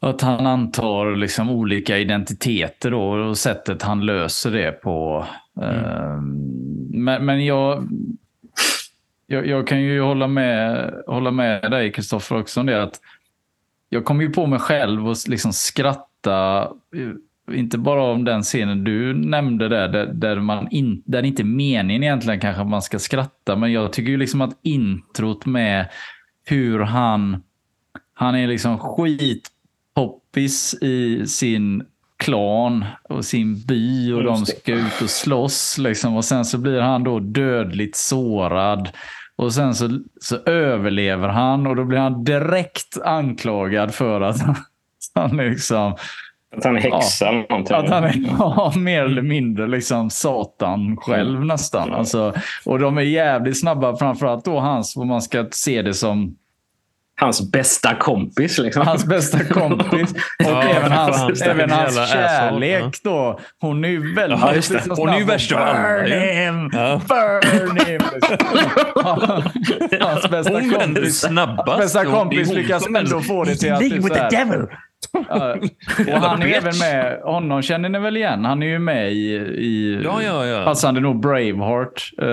[0.00, 5.26] att han antar liksom olika identiteter då, och sättet han löser det på.
[5.62, 6.16] Eh,
[6.90, 7.88] Men, men jag,
[9.26, 13.00] jag, jag kan ju hålla med, hålla med dig, Kristoffer, också om det att
[13.88, 16.62] jag kom ju på mig själv och liksom skratta,
[16.96, 21.28] eh, inte bara om den scenen du nämnde där, där, där, man in, där det
[21.28, 24.58] inte är meningen egentligen kanske att man ska skratta, men jag tycker ju liksom att
[24.62, 25.88] introt med
[26.44, 27.42] hur han,
[28.14, 31.84] han är liksom skitpoppis i sin
[32.18, 35.78] klan och sin by och de ska ut och slåss.
[35.78, 36.16] Liksom.
[36.16, 38.88] Och sen så blir han då dödligt sårad.
[39.38, 39.88] Och sen så,
[40.20, 44.36] så överlever han och då blir han direkt anklagad för att
[45.14, 45.96] han liksom
[46.56, 47.76] Att han är häxa eller någonting.
[47.76, 51.92] att han är ja, mer eller mindre liksom Satan själv nästan.
[51.94, 56.36] Alltså, och de är jävligt snabba, framförallt då hans, vad man ska se det som
[57.20, 58.58] Hans bästa kompis.
[58.58, 58.86] Liksom.
[58.86, 60.12] hans bästa kompis.
[60.12, 62.92] Och Ja, även hans, även hans kärlek asshole.
[63.04, 63.40] då.
[63.60, 64.40] Hon är ju väldigt...
[64.40, 64.82] Ja, just det.
[64.88, 66.70] Hon är ju värst av alla, him!
[66.72, 67.00] Ja.
[67.08, 68.00] Burn him!
[70.00, 71.68] Hans bästa Hon kompis, snabbast.
[71.68, 73.78] hans bästa kompis lyckas ändå få det till att...
[73.78, 74.66] så här- devil!
[75.28, 75.54] Ja,
[76.14, 78.44] och han är även med, honom känner ni väl igen?
[78.44, 79.16] Han är ju med i,
[79.58, 80.64] i Ja, ja, ja.
[80.64, 82.10] passande nog Braveheart.
[82.22, 82.28] Eh,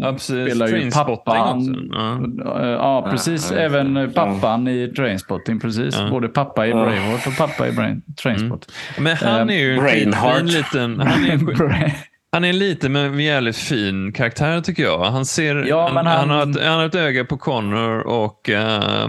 [0.00, 1.88] Ja, spelar ju pappan.
[1.92, 2.60] Ja.
[2.62, 3.50] Eh, Ja, precis.
[3.50, 5.60] ja, Även pappan i Trainspotting.
[5.60, 5.96] Precis.
[6.10, 8.72] Både pappa i Braveheart och pappa i Brain, Trainspot.
[8.98, 10.40] Men han är ju en Brainheart.
[10.40, 10.56] skitfin
[10.92, 11.00] liten...
[11.00, 11.92] Han är,
[12.32, 14.98] han är lite med en jävligt fin karaktär tycker jag.
[15.04, 16.30] Han, ser, Ja, han, men han...
[16.30, 18.50] han- har ett, han har ett öga på Connor och...
[18.50, 19.08] eh,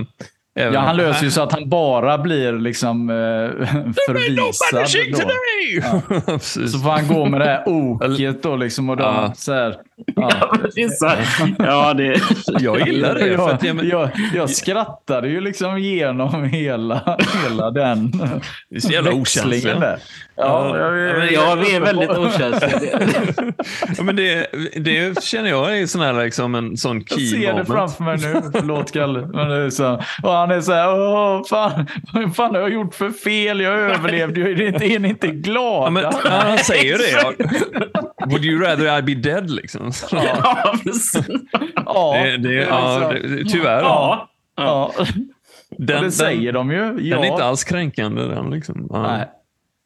[0.60, 3.16] även, Ja, han löser ju så att han bara blir liksom eh,
[4.08, 4.80] förvisad.
[5.14, 6.22] Då.
[6.26, 6.72] Precis.
[6.72, 9.34] Så får han gå med det här oket då liksom och de, Ja.
[9.36, 9.76] så här,
[10.16, 10.30] ja.
[10.40, 11.56] Ja, det är så här.
[11.60, 12.22] Ja, det...
[12.60, 13.20] Jag gillar det.
[13.20, 18.12] För jag, att, jag, men, jag, jag skrattade ju liksom igenom hela, hela den
[18.70, 19.80] det är så jävla växlingen okänsligt.
[19.80, 20.00] där.
[20.36, 23.00] Ja, jag, jag, är väldigt okänsliga.
[23.98, 27.40] Ja, men det, det känner jag är sån här, liksom, en sån Jag key ser
[27.40, 27.68] det moment.
[27.68, 28.42] framför mig nu.
[28.54, 29.20] Förlåt Kalle.
[29.34, 32.74] Men det är så, och han är så här, Åh, fan, vad fan har jag
[32.74, 33.60] gjort för fel?
[33.62, 34.68] Jag överlevde ju.
[34.68, 36.02] Är ni inte, glada?
[36.02, 37.46] Ja, men, han säger ju det.
[38.28, 39.50] Would you rather I be dead?
[39.52, 39.92] Liksom.
[40.12, 41.28] Ja, precis.
[41.86, 43.82] ja, Det, det, ja, det, tyvärr.
[43.82, 44.30] Ja.
[44.56, 44.92] ja.
[45.78, 46.78] Den, det säger de ju.
[46.78, 47.16] den, Ja.
[47.16, 48.22] den är inte alls kränkande.
[48.22, 48.88] Den, liksom.
[48.90, 49.02] ja.
[49.02, 49.28] Nej.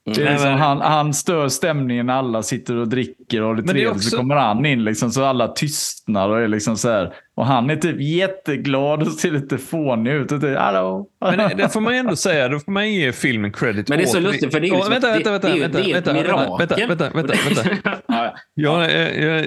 [0.06, 3.62] Det är Nej, liksom, han, han stör stämningen när alla sitter och dricker och det
[3.62, 3.92] det är trevligt.
[3.96, 7.14] också- Så kommer han in liksom, så alla tystnar och är liksom så här.
[7.36, 10.32] Och han är typ jätteglad och ser lite fånig ut.
[10.32, 11.08] Och typ, Hallå.
[11.22, 12.48] Men det, det får man ändå säga.
[12.48, 13.90] Då får man ge filmen credit.
[13.90, 15.78] Men det är så lustigt, för det är liksom- vänta, vänta, det- vänta, det vänta,
[15.78, 17.34] det är ju ett vänta, vänta, vänta, vänta,
[17.74, 18.00] vänta.
[18.08, 18.92] Ja, Jag,
[19.24, 19.46] jag,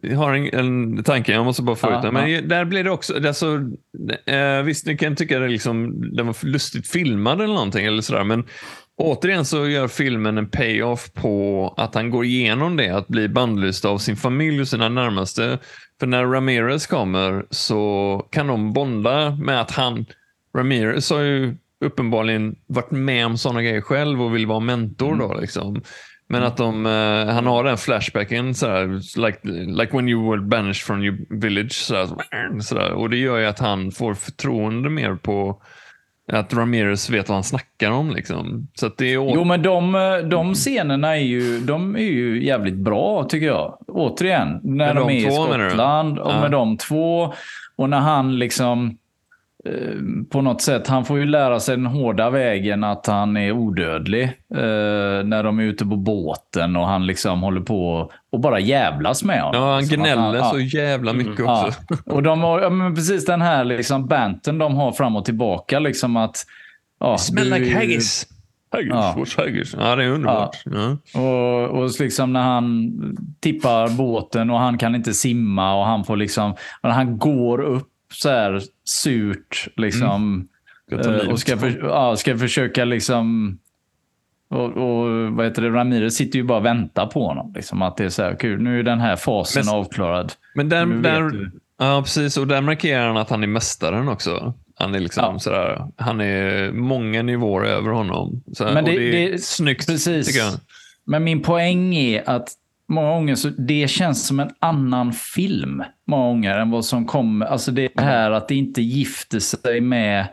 [0.00, 0.54] jag har en,
[0.98, 2.14] en tanke, jag måste bara få Ja, ut den.
[2.14, 3.46] Men där blir det också, alltså,
[4.26, 8.24] eh, visst ni kan tycka att liksom, den var lustigt filmad eller någonting, eller sådär,
[8.24, 8.44] men
[9.00, 13.84] återigen så gör filmen en payoff på att han går igenom det, att bli bandlyst
[13.84, 15.58] av sin familj och sina närmaste.
[16.00, 20.06] För när Ramirez kommer så kan de bonda med att han,
[20.56, 25.34] Ramirez har ju uppenbarligen varit med om sådana grejer själv och vill vara mentor då.
[25.34, 25.82] Liksom.
[26.28, 28.86] Men att de, eh, han har den flashbacken, sådär,
[29.26, 29.38] like,
[29.82, 31.72] like when you were banished from your village.
[31.72, 32.08] Sådär,
[32.60, 32.92] sådär.
[32.92, 35.62] Och det gör ju att han får förtroende mer på
[36.32, 38.10] att Ramirez vet vad han snackar om.
[38.10, 38.68] Liksom.
[38.74, 39.92] Så att det är Jo, men de,
[40.30, 43.78] de scenerna är ju, de är ju jävligt bra tycker jag.
[43.88, 45.32] Återigen, när Med de, de är i?
[45.32, 46.40] Skottland och Ja.
[46.40, 47.32] med de två.
[47.76, 48.92] Och när han liksom eh,
[50.30, 54.22] på något sätt, han får ju lära sig den hårda vägen att han är odödlig.
[54.54, 59.24] Eh, när de är ute på båten och han liksom håller på och bara jävlas
[59.24, 59.62] med honom.
[59.62, 60.44] Ja, han Som att gnäller ja.
[60.50, 61.80] så jävla mycket Ja, också.
[62.14, 65.78] och de har ja, men precis den här liksom banten de har fram och tillbaka.
[65.78, 66.36] Liksom att,
[67.00, 68.26] ja, Smell du- like haggis.
[68.72, 69.14] Haggis, Ja.
[69.18, 69.74] what's haggis?
[69.78, 70.56] Ja, det är underbart.
[70.64, 71.20] Ja.
[71.20, 72.92] Och, och liksom när han
[73.40, 77.89] tippar båten och han kan inte simma och han får liksom, när han går upp
[78.14, 80.48] så här surt liksom.
[81.02, 83.58] Ta eh, och ska, för, ja, ska försöka liksom
[84.50, 87.52] och, och vad heter det, Ramirez sitter ju bara och väntar på honom.
[87.56, 90.32] Liksom, att det är så här, kul, nu är den här fasen Men- avklarad.
[90.54, 92.36] Men där, där, ja, precis.
[92.36, 94.54] Och där markerar han att han är mästaren också.
[94.74, 95.38] Han är liksom Ja.
[95.38, 98.42] sådär, han är många nivåer över honom.
[98.52, 100.54] Så, Men och det- det är det- snyggt, precis.
[101.04, 102.48] Men min poäng är att
[102.90, 107.46] många gånger så det känns som en annan film många gånger än vad som kommer.
[107.46, 110.26] Alltså det här att det inte gifter sig med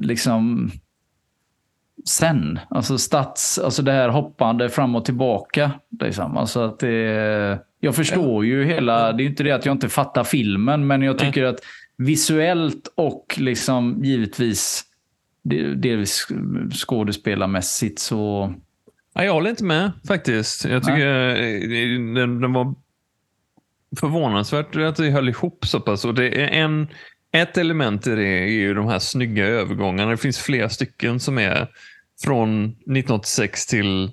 [0.00, 0.70] liksom
[2.04, 2.58] sen.
[2.70, 5.70] Alltså stats, alltså det här hoppande fram och tillbaka.
[6.00, 6.36] Liksom.
[6.36, 10.24] Alltså att det, jag förstår ju hela, det är inte det att jag inte fattar
[10.24, 11.60] filmen, men jag tycker att
[11.96, 14.84] visuellt och liksom givetvis
[15.42, 16.26] det- delvis
[16.74, 18.52] skådespelarmässigt så
[19.14, 20.64] Ja, jag håller inte med faktiskt.
[20.64, 22.74] Jag tycker eh, den, den var
[24.00, 26.04] förvånansvärt att det höll ihop så pass.
[26.04, 26.88] Och det är en,
[27.32, 30.10] ett element i det är ju de här snygga övergångarna.
[30.10, 31.68] Det finns flera stycken som är
[32.24, 34.10] från 1986 till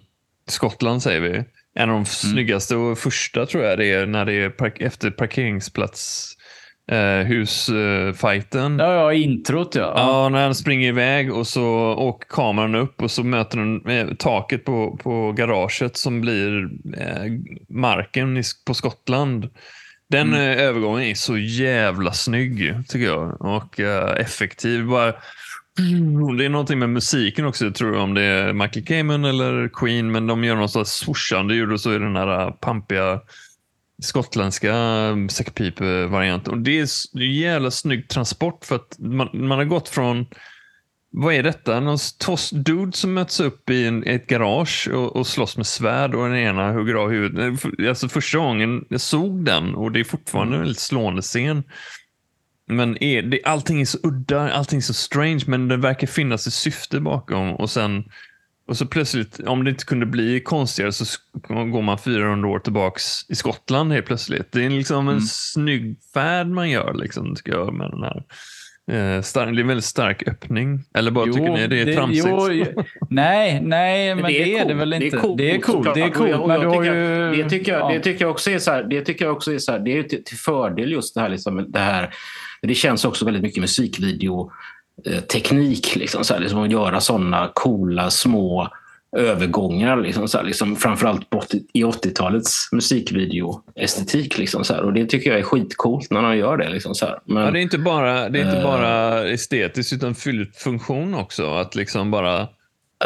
[0.48, 1.44] Skottland säger vi.
[1.74, 5.12] En av de snyggaste och första tror jag det är när det är park, efter
[5.12, 6.34] parkeringsplats
[6.92, 8.80] eh, husfighten.
[8.80, 9.94] Ja, ja, introt ja.
[9.96, 14.16] Ja, när han springer iväg och så åker kameran upp och så möter den eh,
[14.16, 17.32] taket på, på garaget som blir eh,
[17.70, 19.50] marken i, på Skottland.
[20.10, 20.40] Den Mm.
[20.42, 24.86] eh, övergången är så jävla snygg tycker jag och eh, effektiv.
[24.86, 25.14] Bara,
[26.38, 29.70] det är någonting med musiken också, jag tror jag, om det är Michael Kamen eller
[29.74, 33.20] Queen, men de gör någon slags swooshande ljud och så är den här pampiga
[34.02, 34.74] skottländska
[35.30, 36.54] säckpipe-varianten.
[36.54, 36.84] Och det är
[37.18, 40.26] är jävla snygg transport för att man, man har gått från
[41.10, 41.80] vad är detta?
[41.80, 46.16] Någon toss dude som möts upp i en, ett garage och, och slåss med svärd
[46.16, 47.66] och den ena hugger av huvudet.
[47.88, 51.64] Alltså första gången jag såg den och det är fortfarande en väldigt slående scen.
[52.68, 56.48] men är, det, allting är så udda, allting är så strange, men det verkar finnas
[56.48, 57.54] ett syfte bakom.
[57.54, 58.04] Och sen
[58.68, 61.06] och så plötsligt, om det inte kunde bli konstigare så
[61.48, 64.52] går man 400 år tillbaks i Skottland helt plötsligt.
[64.52, 65.22] Det är liksom en Mm.
[65.28, 68.24] snygg färd man gör, liksom, tycker jag, med den här.
[68.92, 70.80] Eh, stark, det är en väldigt stark öppning.
[70.94, 72.26] Eller bara tycker ni det är tramsigt?
[72.30, 74.78] jo, nej, nej, men, det är det, coolt.
[74.80, 75.06] väl inte.
[75.38, 75.94] det är coolt.
[75.94, 76.48] Det är coolt.
[76.48, 76.96] Men jag tycker-
[77.34, 77.44] ju...
[77.44, 77.94] Det tycker, jag, ja.
[77.94, 79.98] det tycker jag också är så här, det tycker jag också är så här, det
[79.98, 82.14] är till, till fördel just det här, liksom, det här.
[82.62, 84.52] Det känns också väldigt mycket musikvideo
[85.34, 88.68] teknik, liksom, så här, liksom att göra sådana coola små
[89.18, 89.98] övergångar.
[89.98, 94.38] Liksom, så här, liksom, framförallt på 80, i 80-talets musikvideo-estetik.
[94.38, 96.70] Liksom, så här, och det tycker jag är skitcoolt när de gör det.
[96.70, 97.20] Liksom, så här.
[97.26, 98.64] Men, Ja, det är inte bara, det är inte Eh.
[98.64, 101.54] bara estetiskt utan fyllt funktion också.
[101.54, 102.48] Att liksom bara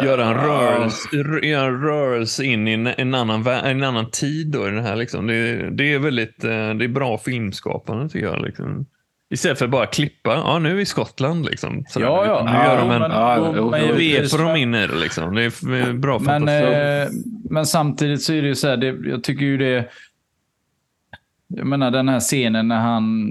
[0.02, 4.46] göra en rörelse, göra en rörelse in i en, en, annan, en annan tid.
[4.46, 5.26] Då, i det, här, liksom.
[5.26, 8.44] det, det är väldigt eh, det är bra filmskapande tycker jag.
[8.44, 8.86] Liksom.
[9.32, 10.34] Istället för att bara klippa.
[10.34, 11.44] Ja, nu är vi i Skottland.
[11.44, 11.84] Liksom.
[11.88, 12.06] Sådär.
[12.06, 12.44] Ja, ja.
[12.44, 14.94] Nu gör de en, men- Ja, men veper de in i det.
[14.96, 15.34] Liksom.
[15.34, 17.08] Det är bra Men, eh,
[17.50, 19.88] men samtidigt så är det ju så här, det, jag tycker ju det...
[21.48, 23.30] Jag menar den här scenen när han...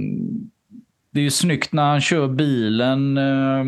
[1.12, 3.60] Det är ju snyggt när han kör bilen eh,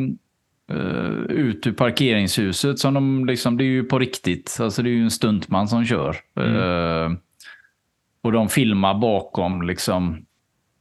[0.77, 2.79] eh, ut ur parkeringshuset.
[2.79, 4.57] Som de liksom, det är ju på riktigt.
[4.61, 6.15] Alltså det är ju en stuntman som kör.
[6.39, 7.11] Eh,
[8.21, 10.25] och de filmar bakom liksom.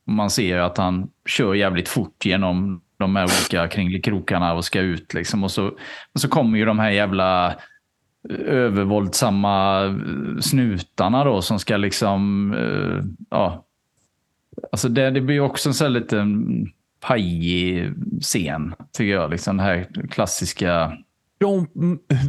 [0.06, 5.14] Man ser att han kör jävligt fort genom de här olika kringelikrokarna och ska ut.
[5.14, 5.44] Liksom.
[5.44, 5.66] Och, så,
[6.12, 7.46] och så kommer ju de här jävla
[8.30, 13.66] eh, övervåldsamma eh, snutarna då som ska liksom, Uh, ja.
[14.72, 16.46] Alltså det, det blir också en sån här liten
[17.00, 19.30] pajig scen, tycker jag.
[19.30, 20.92] Liksom den här klassiska...
[21.42, 21.68] Don't,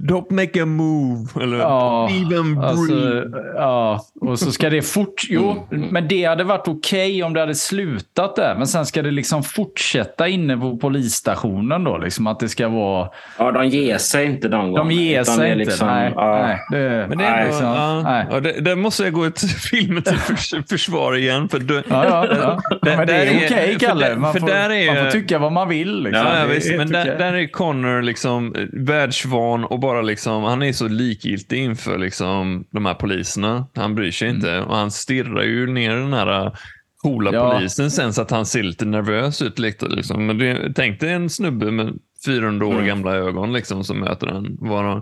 [0.04, 1.28] don't make a move.
[1.44, 2.68] Eller Ja, even breathe.
[2.68, 3.24] alltså,
[3.56, 5.22] ja, och så ska det fort...
[5.30, 8.56] Jo, men det hade varit okej om det hade slutat där.
[8.56, 11.98] Men sen ska det liksom fortsätta inne på polisstationen då.
[11.98, 13.10] Liksom att det ska vara...
[13.40, 14.90] ja, de ger sig inte de gångerna.
[14.90, 15.56] De ger sig det inte.
[15.66, 16.42] liksom- nej, ja.
[16.42, 18.26] nej, det, Men det nej, liksom, nej.
[18.32, 21.50] ja, det, måste jag gå till filmen till förs försvar igen.
[21.50, 22.62] För du, Ja, ja, ja.
[22.82, 24.10] Där- men det är är- okej, för Kalle.
[24.10, 26.04] där- Man för får, där är- man får tycka vad man vill.
[26.04, 26.26] Liksom.
[26.28, 28.62] Ja, ja, Det visst, men där, där är Connor liksom eh,
[29.04, 33.68] världsvan och bara liksom, han är så likgiltig inför liksom de här poliserna.
[33.76, 36.54] Han bryr sig inte och han stirrar ju ner den här eh,
[36.98, 37.54] coola Ja.
[37.54, 39.60] polisen sen så att han ser lite nervös ut.
[39.60, 40.26] lite, Liksom.
[40.26, 41.94] Men det, tänk dig en snubbe med
[42.26, 42.86] 400 år Mm.
[42.86, 44.58] gamla ögon liksom, som möter en.
[44.60, 45.02] Var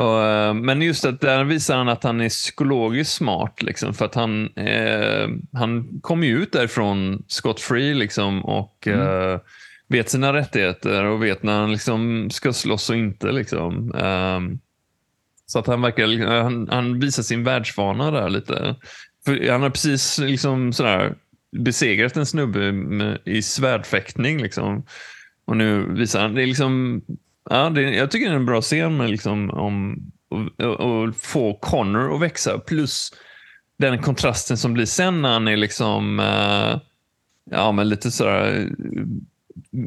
[0.00, 3.62] och, eh, men just att där visar han att han är psykologiskt smart.
[3.62, 9.38] Liksom, för att han, eh, han kommer ju ut därifrån scot free liksom, och eh,
[9.90, 13.32] vet sina rättigheter och vet när han liksom ska slåss och inte.
[13.32, 13.94] Liksom.
[13.94, 14.60] Um,
[15.46, 18.76] så att han verkar, han, han visar sin världsvana där lite.
[19.24, 21.14] För han har precis liksom sådär
[21.56, 24.42] besegrat en snubbe med, i svärdfäktning.
[24.42, 24.86] Liksom.
[25.44, 27.02] Och nu visar han, det är liksom,
[27.50, 29.98] ja, det, jag tycker det är en bra scen med liksom, om
[30.58, 32.58] och, och, få Connor att växa.
[32.58, 33.12] Plus
[33.78, 36.80] den kontrasten som blir sen när han är liksom, Uh,
[37.50, 38.70] ja men lite sådär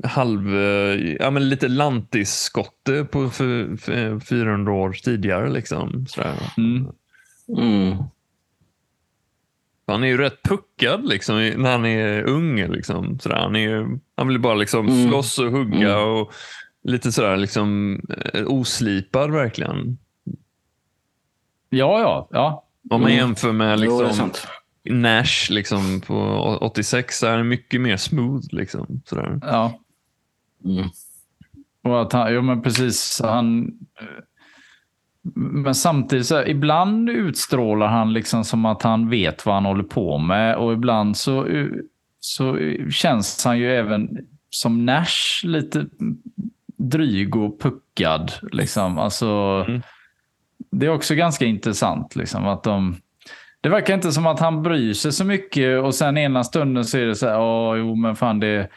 [0.03, 6.05] halv, eh, ja men lite lantisskotte på för, för 400 år tidigare liksom.
[6.07, 6.53] Sådär.
[6.57, 6.87] Mm.
[7.57, 7.97] Mm.
[9.87, 12.55] Han är ju rätt puckad liksom, när han är ung.
[12.67, 13.35] Liksom, sådär.
[13.37, 15.09] Han, är, ju- han vill bara liksom Mm.
[15.09, 16.09] slåss och hugga Mm.
[16.09, 16.31] och
[16.83, 17.99] lite sådär liksom,
[18.33, 19.97] eh, oslipad verkligen.
[21.69, 22.27] Ja, ja.
[22.31, 22.65] ja.
[22.89, 23.17] Om man Mm.
[23.25, 24.47] jämför med Jo, liksom, sant.
[24.89, 26.15] Nash liksom, på
[26.61, 28.45] 86 så är mycket mer smooth.
[28.51, 29.39] Liksom, sådär.
[29.41, 29.79] ja.
[30.65, 30.87] Mm.
[31.83, 33.71] Och att han, jo men precis, han...
[35.35, 39.83] Men samtidigt, så här, ibland utstrålar han liksom som att han vet vad han håller
[39.83, 41.47] på med och ibland så,
[42.19, 42.57] så
[42.91, 44.17] känns han ju även
[44.49, 45.85] som Nash lite
[46.77, 48.31] dryg och puckad.
[48.51, 48.97] Liksom.
[48.97, 49.25] Alltså,
[49.67, 49.81] Mm.
[50.71, 52.15] Det är också ganska intressant.
[52.15, 52.95] Liksom, att de,
[53.63, 56.97] det verkar inte som att han bryr sig så mycket och sen ena stunden så
[56.97, 58.67] är det så här, ja, jo men fan det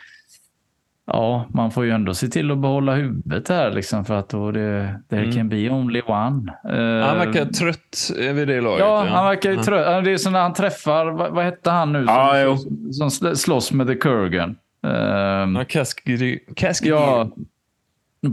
[1.13, 4.51] Ja, man får ju ändå se till att behålla huvudet här liksom för att då
[4.51, 5.35] det there Mm.
[5.37, 6.53] can be only one.
[6.65, 8.81] Eh, Han verkar trött vid det laget.
[8.81, 9.63] Ja, han verkar ju Ja.
[9.63, 9.87] trött.
[9.87, 12.57] Ja, Det är så när han träffar, vad, vad hette han nu Ja, jo.
[12.57, 14.57] som, som sl- slåss med The Kurgan?
[14.87, 16.39] Ehm, Ja, Caskedy.
[16.57, 16.91] Caskedy.
[16.91, 17.29] ja,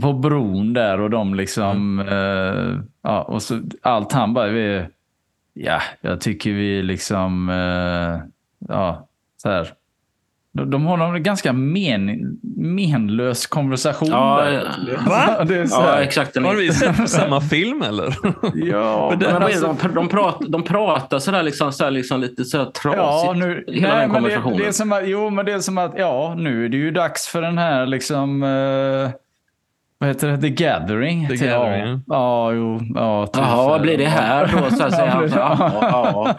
[0.02, 4.82] på bron där och de liksom, eh, ja, och så allt han bara, vi,
[5.54, 8.20] ja, jag tycker vi liksom, eh,
[8.68, 9.08] ja,
[9.42, 9.68] så här.
[10.56, 14.08] De, de har en ganska men, menlös konversation.
[14.08, 14.98] Ja, där.
[15.06, 15.44] Va?
[15.48, 16.36] Det är så Ja, exakt.
[16.36, 18.04] Har vi sett samma film eller?
[18.54, 22.44] ja, Men det- men alltså- de, de, pratar, de pratar sådär, liksom, sådär liksom lite
[22.44, 22.96] sådär trasigt.
[22.96, 24.58] Ja, nu, hela nej, den men det, konversationen.
[24.58, 26.90] det är som att, jo, men det är som att, ja, nu är det ju
[26.90, 29.10] dags för den här liksom, eh,
[29.98, 31.28] vad heter det, The Gathering.
[31.28, 33.28] The Till- Gathering, Ja, ja, jo, ja.
[33.34, 34.70] Jaha, vad blir det här då?
[34.76, 35.30] Så säger han.
[35.36, 36.34] Ja, ja,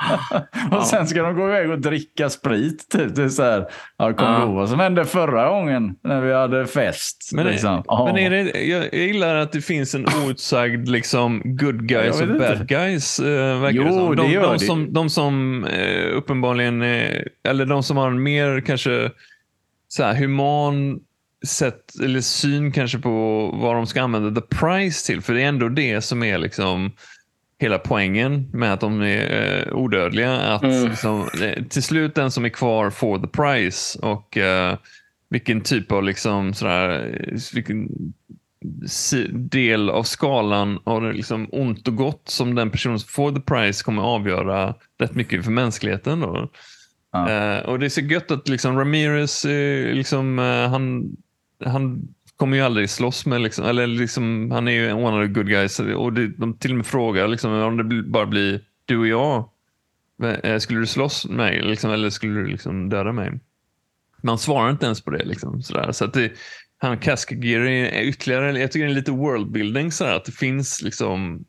[0.77, 2.89] Och sen ska de gå iväg och dricka sprit.
[2.89, 3.15] Typ.
[3.15, 3.65] Det är så här,
[3.97, 4.45] ja, kommer Ja.
[4.45, 7.29] vad som hände förra gången när vi hade fest?
[7.33, 7.83] Men, liksom.
[7.87, 8.05] Ja.
[8.13, 12.27] men är det, jag, jag gillar att det finns en outsagd liksom, good guys och
[12.27, 12.65] bad inte.
[12.73, 13.19] guys.
[13.19, 14.15] Verkar Jo, det som.
[14.15, 14.59] De, det gör de det.
[14.59, 19.11] som, de som eh, uppenbarligen, eh, eller de som har en mer kanske
[19.87, 20.99] så här, human
[21.45, 25.21] sätt eller syn kanske på vad de ska använda the price till.
[25.21, 26.91] För det är ändå det som är liksom
[27.60, 30.38] hela poängen med att de är eh, odödliga.
[30.38, 30.89] Att Mm.
[30.89, 33.99] liksom, eh, till slut den som är kvar får the price.
[33.99, 34.77] Och eh,
[35.29, 37.89] vilken typ av liksom sådär, eh, vilken
[39.31, 43.84] del av skalan av liksom ont och gott som den person som får the prize
[43.84, 46.19] kommer avgöra rätt mycket för mänskligheten.
[46.19, 46.49] Då.
[47.12, 47.29] Ja.
[47.31, 49.45] Eh, och det är så gött att liksom Ramirez,
[49.93, 50.38] liksom,
[50.71, 51.15] han,
[51.65, 55.33] han kommer ju aldrig slåss med, liksom, eller liksom, han är ju one of the
[55.33, 55.79] good guys.
[55.79, 59.49] Och det, de till och med frågar liksom, om det bara blir du och jag,
[60.43, 63.39] eh, skulle du slåss med mig liksom, eller skulle du liksom döda mig?
[64.21, 65.25] Man svarar inte ens på det.
[65.25, 65.91] Liksom, sådär.
[65.91, 66.31] Så att det,
[66.77, 71.45] han Kaskagiri, är ytterligare, jag tycker det är lite worldbuilding sådär, att det finns liksom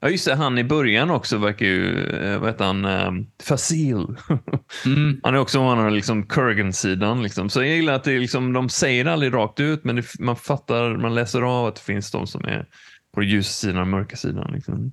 [0.00, 4.06] Ja just det, han i början också verkar ju, eh, vad heter han, eh, Fasil.
[4.86, 5.20] Mm.
[5.22, 7.22] Han är också av liksom Kurgan-sidan.
[7.22, 7.50] Liksom.
[7.50, 10.36] Så jag gillar att det liksom, de säger det aldrig rakt ut, men det, man
[10.36, 12.66] fattar, man läser av att det finns de som är
[13.14, 14.50] på den ljusa sidan och mörka sidan.
[14.54, 14.92] Liksom.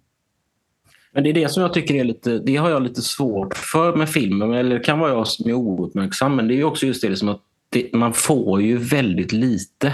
[1.11, 3.95] Men det är det som jag tycker är lite, det har jag lite svårt för
[3.95, 4.53] med filmen.
[4.53, 6.35] Eller det kan vara jag som är ouppmärksam.
[6.35, 9.93] Men det är också just det som att det, man får ju väldigt lite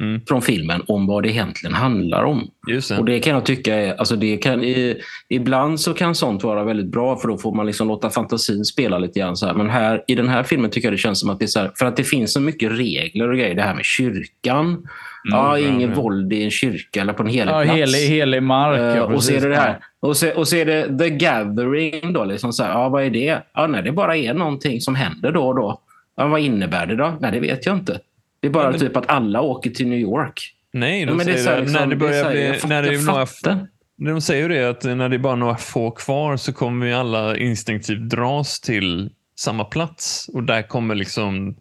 [0.00, 0.20] Mm.
[0.28, 2.50] från filmen om vad det egentligen handlar om.
[2.66, 2.98] Det.
[2.98, 6.64] Och det kan jag tycka är, alltså det kan, i, ibland så kan sånt vara
[6.64, 9.36] väldigt bra för då får man liksom låta fantasin spela lite grann.
[9.36, 9.54] Så här.
[9.54, 11.60] Men här, i den här filmen tycker jag det känns som att det är så
[11.60, 13.54] här, för att det finns så mycket regler och grejer.
[13.54, 14.86] Det här med kyrkan.
[15.30, 15.96] ja, ja, ingen ja.
[15.96, 17.76] våld i en kyrka eller på en helig Ja, plats.
[17.76, 18.78] helig, helig mark.
[18.78, 19.78] Eh, ja, och så är det det här.
[20.00, 22.12] Och så, och så är det The Gathering.
[22.12, 23.42] Då, liksom så här, ja, vad är det?
[23.54, 25.80] Ja, nej, det bara är någonting som händer då och då.
[26.16, 27.16] Ja, vad innebär det då?
[27.20, 28.00] Nej, det vet jag inte.
[28.40, 30.54] Det är bara Ja, men- typ att alla åker till New York.
[30.72, 32.32] Nej, de Ja, det säger så här, det, liksom, när det det börjar så här,
[32.34, 33.66] bli, jag när det är några, fattar.
[33.96, 36.92] de säger ju det att när det är bara några få kvar så kommer vi
[36.92, 41.56] alla instinktivt dras till samma plats och där kommer liksom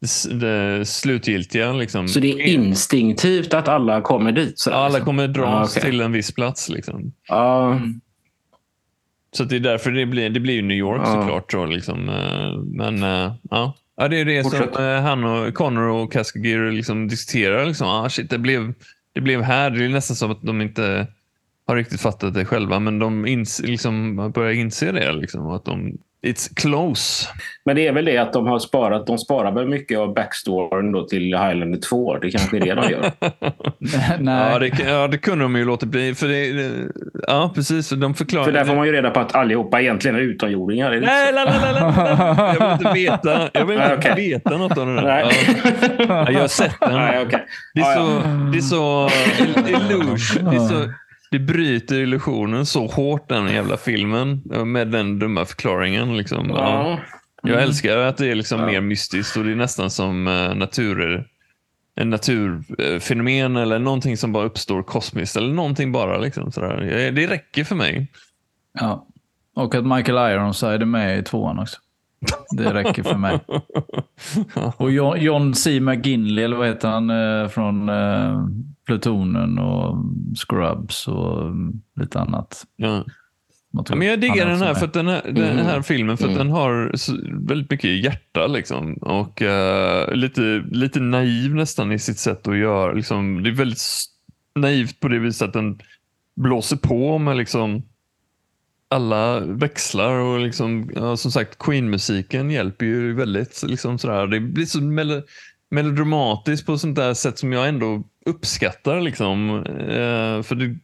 [0.00, 1.72] det, det slutgiltiga.
[1.72, 2.08] Liksom.
[2.08, 4.58] Så det är instinktivt att alla kommer dit?
[4.58, 5.04] Så Ja, alla liksom.
[5.04, 5.90] kommer dras Ja, okej.
[5.90, 6.68] till en viss plats.
[6.68, 7.12] Liksom.
[7.28, 7.80] Ja,
[9.32, 11.12] Så det är därför det blir, det blir New York Ja.
[11.22, 11.52] såklart.
[11.52, 12.08] Då, liksom.
[12.08, 13.74] eh, Men eh, ja.
[14.00, 14.74] Ja, det är det Fortsätt.
[14.74, 17.66] som eh, han och Connor och Kaskagir liksom diskuterar.
[17.66, 17.88] Liksom.
[17.88, 18.72] Ah, shit, det, blev,
[19.14, 19.70] det blev här.
[19.70, 21.06] Det är nästan som att de inte
[21.70, 22.78] har riktigt fattat det själva.
[22.78, 25.12] Men de ins, liksom, börjar inse det.
[25.12, 27.28] Liksom, att de, it's close.
[27.64, 29.06] men det är väl det att de har sparat.
[29.06, 32.18] De sparar väl mycket av backstoryn då till Highlander 2.
[32.18, 33.12] Det kanske är det de gör.
[34.18, 34.52] Nej.
[34.52, 36.14] ja, det, ja, det kunde de ju låta bli.
[36.14, 36.72] För det,
[37.26, 37.90] ja, precis.
[37.90, 38.44] De förklarar.
[38.44, 40.92] För där får man ju reda på att allihopa egentligen är utomjordingar.
[40.92, 41.40] Är Nej, la.
[42.58, 44.30] Jag vill inte veta, jag vill inte Nej, okej.
[44.30, 45.02] veta något av det där.
[45.02, 45.32] Nej.
[45.98, 46.04] Ja.
[46.08, 46.92] Ja, jag har sett den.
[46.94, 47.46] Nej, okej.
[47.74, 49.10] Det är så, det är så
[49.68, 50.50] illusion.
[50.50, 50.92] Det, är så,
[51.30, 56.16] det bryter illusionen så hårt den jävla filmen med den dumma förklaringen.
[56.16, 56.48] Liksom.
[56.50, 56.98] Ja.
[57.42, 57.50] Ja.
[57.50, 58.66] Jag älskar att det är liksom Ja.
[58.66, 61.26] mer mystiskt och det är nästan som uh, naturer
[61.94, 66.18] en naturfenomen eller någonting som bara uppstår kosmiskt eller någonting bara.
[66.18, 66.82] Liksom, sådär.
[66.82, 68.06] Eh, Det räcker för mig.
[68.80, 69.06] Ja.
[69.56, 71.76] Och att Michael Ironside är med i tvåan också.
[72.56, 73.40] Det räcker för mig.
[74.76, 75.80] Och John, John C.
[75.80, 78.46] McGinley, eller vad heter han, eh, från eh,
[78.86, 79.96] Plutonen och
[80.36, 82.66] Scrubs och mm, lite annat.
[82.76, 83.04] Ja.
[83.72, 85.66] Ja, men jag diggar är den här, för att den här, den Mm.
[85.66, 86.46] här filmen för att Mm.
[86.46, 86.92] den har
[87.46, 88.46] väldigt mycket hjärta.
[88.46, 92.92] Liksom, och eh, lite, lite naiv nästan i sitt sätt att göra.
[92.92, 93.82] Liksom, det är väldigt
[94.54, 95.78] naivt på det viset att den
[96.36, 97.82] blåser på med liksom,
[98.90, 103.62] alla växlar och liksom, ja, som sagt Queen-musiken hjälper ju väldigt.
[103.62, 104.26] Liksom, sådär.
[104.26, 105.22] Det blir så melo
[105.70, 109.00] melodramatiskt på sånt där sätt som jag ändå uppskattar.
[109.00, 110.76] Liksom, eh, för det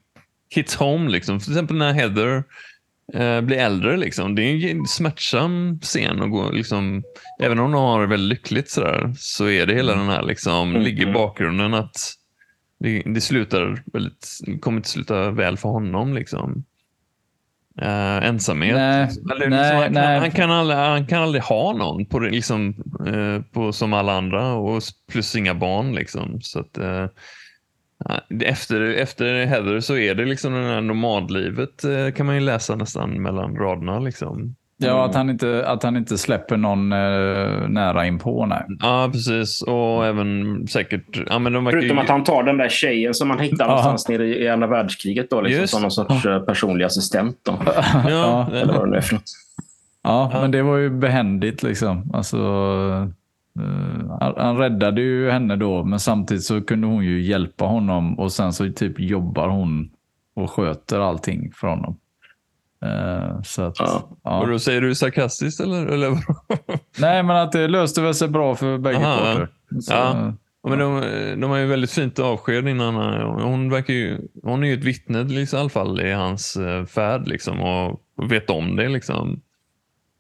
[0.51, 1.11] hits home.
[1.11, 1.41] Liksom.
[1.41, 2.45] Till exempel när Heather
[3.15, 3.97] eh, blir äldre.
[3.97, 4.35] Liksom.
[4.35, 6.23] Det är en smärtsam scen.
[6.23, 7.03] Att gå, liksom,
[7.41, 10.71] även om de har det väldigt lyckligt sådär, så är det hela den här, liksom,
[10.71, 10.83] Mm.
[10.83, 11.97] ligger i bakgrunden att
[12.79, 16.15] det, det slutar väldigt, kommer inte sluta väl för honom.
[16.15, 16.65] Liksom.
[17.83, 18.75] Eh, ensamhet.
[18.75, 20.15] Nej, Eller nej, liksom, han, nej.
[20.15, 22.75] Kan, han, kan aldrig, han kan aldrig ha någon på, liksom,
[23.07, 25.95] eh, på, som alla andra och plus inga barn.
[25.95, 26.41] Liksom.
[26.41, 26.79] Så att,
[28.05, 32.77] ja, efter, efter Heather så är det liksom det här nomadlivet kan man ju läsa
[32.77, 33.99] nästan mellan raderna.
[33.99, 34.57] Liksom.
[34.79, 38.47] Ja, att han inte, att han inte släpper någon eh, nära inpå.
[38.47, 38.63] Nej.
[38.81, 39.63] Ja, precis.
[39.63, 41.21] Och även säkert...
[41.31, 43.65] Ja, men de verkar Förutom ju- att han tar den där tjejen som han hittar
[43.65, 43.69] Ja.
[43.69, 45.73] någonstans nere i andra världskriget då, liksom, Just.
[45.73, 47.37] som någon sorts eh, personlig assistent.
[47.43, 47.53] Då.
[48.09, 49.23] Ja, Eller vad det nu är för något.
[50.03, 50.41] Ja, Ja.
[50.41, 52.11] men det var ju behändigt liksom.
[52.15, 52.37] Alltså,
[53.59, 58.19] eh, han, han räddade ju henne då, men samtidigt så kunde hon ju hjälpa honom
[58.19, 59.91] och sen så typ jobbar hon
[60.35, 61.97] och sköter allting för honom.
[62.87, 64.09] Eh, så att, Ja.
[64.25, 64.41] ja.
[64.41, 65.87] Och då säger du sarkastiskt eller?
[65.87, 66.11] eller?
[66.99, 69.49] Nej, men att det löste väl sig bra för bägge Aha, parter.
[69.81, 70.33] Så, Ja.
[70.63, 71.01] Ja, men de,
[71.41, 72.95] de har ju väldigt fint avsked innan.
[73.41, 76.85] Hon, verkar ju, hon är ju ett vittne liksom, i alla fall i hans eh,
[76.85, 78.89] färd liksom, och vet om det.
[78.89, 79.41] Liksom.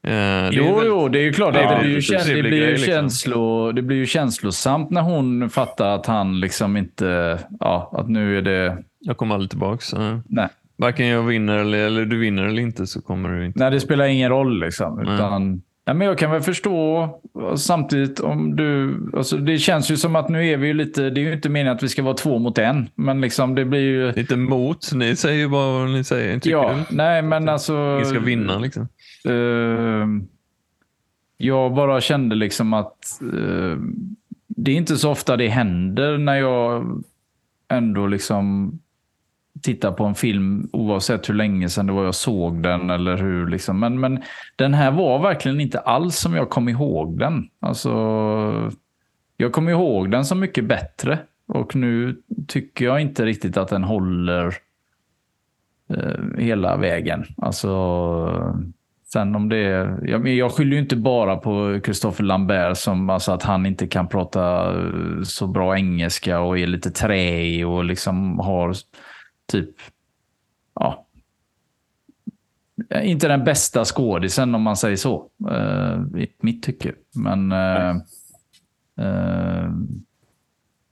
[0.02, 1.54] Det är Jo, väldigt- jo, det är ju klart.
[1.54, 2.86] Ja, det, blir ju, käns- det, blir ju grej, liksom.
[2.92, 7.38] känslo, det blir ju känslosamt när hon fattar att han liksom inte...
[7.60, 8.78] Ja, att nu är det...
[9.00, 9.92] Jag kommer aldrig tillbaks.
[9.92, 10.48] Eh, Nej.
[10.78, 13.58] Varken jag vinner eller, eller du vinner eller inte så kommer du inte.
[13.58, 14.60] Nej, det spelar ingen roll.
[14.60, 15.14] Liksom, Nej.
[15.14, 17.08] utan, ja, men jag kan väl förstå
[17.56, 18.96] samtidigt om du...
[19.16, 21.10] Alltså, det känns ju som att nu är vi ju lite...
[21.10, 22.88] Det är ju inte meningen att vi ska vara två mot en.
[22.94, 24.12] Men liksom det blir ju...
[24.16, 26.34] Inte emot, ni säger ju bara vad ni säger.
[26.34, 26.96] Tycker Ja, du?
[26.96, 27.92] nej men alltså...
[27.94, 28.88] Ingen ska vinna liksom.
[29.28, 30.06] Eh,
[31.36, 33.76] jag bara kände liksom att eh,
[34.48, 36.84] det är inte så ofta det händer när jag
[37.68, 38.72] ändå liksom
[39.62, 43.46] titta på en film oavsett hur länge sedan det var jag såg den eller hur
[43.46, 43.80] liksom.
[43.80, 44.22] Men, men
[44.56, 47.48] den här var verkligen inte alls som jag kom ihåg den.
[47.60, 47.90] Alltså,
[49.36, 52.16] jag kommer ihåg den så mycket bättre och nu
[52.48, 54.54] tycker jag inte riktigt att den håller
[55.94, 57.24] eh, hela vägen.
[57.36, 58.62] Alltså,
[59.12, 63.32] sen om det är, jag, jag skyller ju inte bara på Christopher Lambert som alltså
[63.32, 68.38] att han inte kan prata eh, så bra engelska och är lite träig och liksom
[68.38, 68.74] har
[69.46, 69.70] typ,
[70.74, 71.06] ja,
[73.02, 75.30] inte den bästa skådisen om man säger så.
[75.50, 76.92] Uh, I mitt tycke.
[77.14, 77.96] Men Uh,
[79.00, 79.70] uh,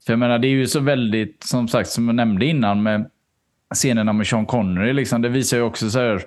[0.07, 3.11] för jag menar, det är ju så väldigt, som sagt, som jag nämnde innan med
[3.75, 4.93] scenerna med Sean Connery.
[4.93, 6.23] Liksom, det visar ju också så här,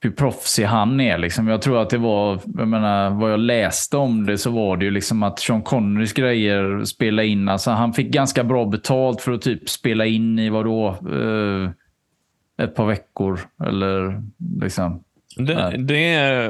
[0.00, 1.18] hur proffsig han är.
[1.18, 1.48] Liksom.
[1.48, 4.84] Jag tror att det var, jag menar, vad jag läste om det så var det
[4.84, 7.48] ju liksom att Sean Connerys grejer spela in.
[7.48, 10.88] Alltså, han fick ganska bra betalt för att typ spela in i vadå?
[10.88, 11.70] Eh,
[12.64, 14.22] ett par veckor eller
[14.60, 15.04] liksom.
[15.36, 16.48] Det, det, är,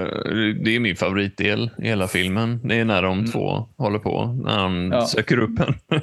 [0.64, 2.60] det är min favoritdel i hela filmen.
[2.68, 4.40] Det är när de två håller på.
[4.44, 4.92] När han Mm.
[4.92, 5.06] Ja.
[5.06, 5.74] söker upp en.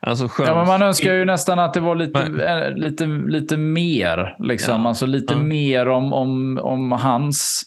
[0.00, 0.46] Alltså skön.
[0.46, 4.36] Ja, men man önskar ju nästan att det var lite, Men- eh, lite, lite mer.
[4.38, 4.82] Liksom.
[4.82, 4.88] Ja.
[4.88, 5.40] Alltså lite Ja.
[5.42, 7.62] mer om, om, om hans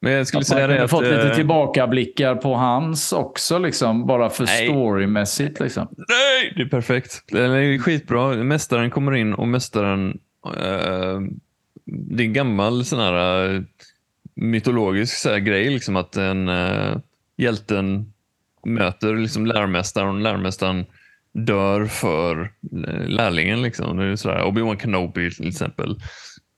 [0.00, 0.90] Men jag skulle Att man säga det kunde att...
[0.90, 4.66] fått lite eh, tillbakablickar på hans också, liksom, bara för Nej.
[4.68, 5.60] storymässigt.
[5.60, 5.88] Liksom.
[5.96, 7.22] Nej, det är perfekt.
[7.32, 8.28] Det är skitbra.
[8.34, 10.18] Mästaren kommer in och mästaren...
[10.46, 11.20] eh,
[11.86, 13.62] det är en gammal sån här eh,
[14.34, 16.98] mytologisk så här, grej, liksom att en uh,
[17.36, 18.12] hjälten
[18.64, 20.86] möter liksom lärmästaren och lärmästaren
[21.32, 22.52] dör för
[22.86, 23.62] eh, lärlingen.
[23.62, 23.96] Liksom.
[23.96, 26.00] Det är sådär, Obi-Wan Kenobi till exempel.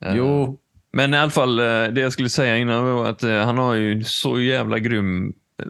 [0.05, 0.59] Eh, Jo,
[0.93, 3.75] Men i alla fall, eh, det jag skulle säga innan var att eh, han har
[3.75, 5.67] ju så jävla grym eh,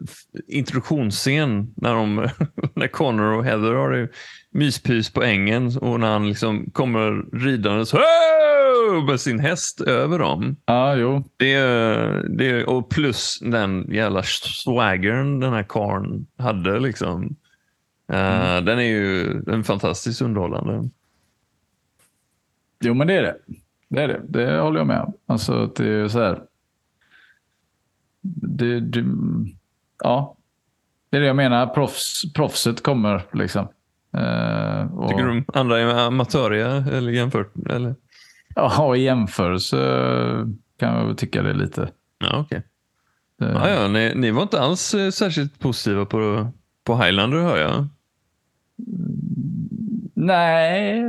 [0.49, 2.29] introduktionsscen när, de,
[2.75, 4.09] när Connor och Heather har det
[4.51, 8.58] myspys på ängen och när han liksom kommer ridandes "Wow!"
[8.93, 10.57] Med sin häst över dem.
[10.67, 11.25] ja, jo.
[11.37, 16.79] Det, är- det, och plus den jävla swaggern den här karln hade.
[16.81, 17.37] Liksom.
[18.13, 20.89] Eh, Den är ju är fantastiskt underhållande.
[22.81, 23.37] jo, men det är det.
[23.89, 24.21] Det är det.
[24.29, 25.13] Det håller jag med om.
[25.27, 26.43] Alltså, det är så här.
[28.21, 29.05] Det, det,
[30.03, 30.37] ja,
[31.11, 31.67] det är det jag menar.
[31.67, 33.69] Proffs, proffset kommer liksom.
[34.17, 37.53] Eh, och, Tycker du de andra är amatöriga eller jämfört?
[37.71, 37.95] Eller?
[38.55, 39.77] Ja, i jämförelse
[40.79, 41.89] kan jag tycka det lite.
[42.19, 42.63] Ja, okej.
[43.39, 46.51] Det, Ja, ja, ni, ni var inte alls eh, särskilt positiva på,
[46.85, 47.87] på Highlander hör jag.
[50.15, 51.03] Nej,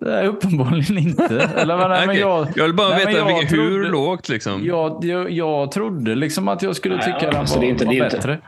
[0.00, 1.40] det är uppenbarligen inte.
[1.40, 4.64] Eller, nej, men jag, jag vill bara nej, veta jag vilka, hur trodde- lågt liksom.
[4.64, 7.84] Jag, jag, jag trodde liksom att jag skulle Nej, tycka den alltså, var, det inte-
[7.84, 8.40] var det inte- bättre.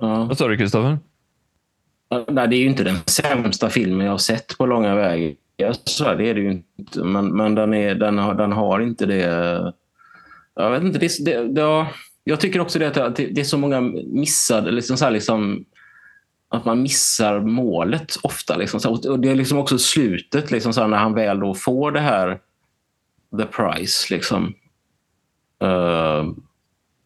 [0.00, 0.24] Ja.
[0.24, 0.98] Vad sa du Kristoffer?
[2.08, 5.34] Ja, Nej, det är ju inte den sämsta filmen jag har sett på långa vägar.
[5.60, 7.04] Ja, Så är det är det ju inte.
[7.04, 9.72] Men, men den, är, den, har, den har inte det...
[10.54, 10.98] Jag vet inte.
[10.98, 11.86] Det, det, det, har-
[12.24, 14.70] jag tycker också det att det, det är så många missade...
[14.70, 15.64] Liksom så här, liksom,
[16.48, 18.56] att man missar målet ofta.
[18.56, 21.92] Liksom, och det är liksom också slutet liksom, så här, när han väl då får
[21.92, 22.38] det här
[23.38, 24.14] the price.
[24.14, 24.54] Liksom.
[25.64, 26.32] Uh,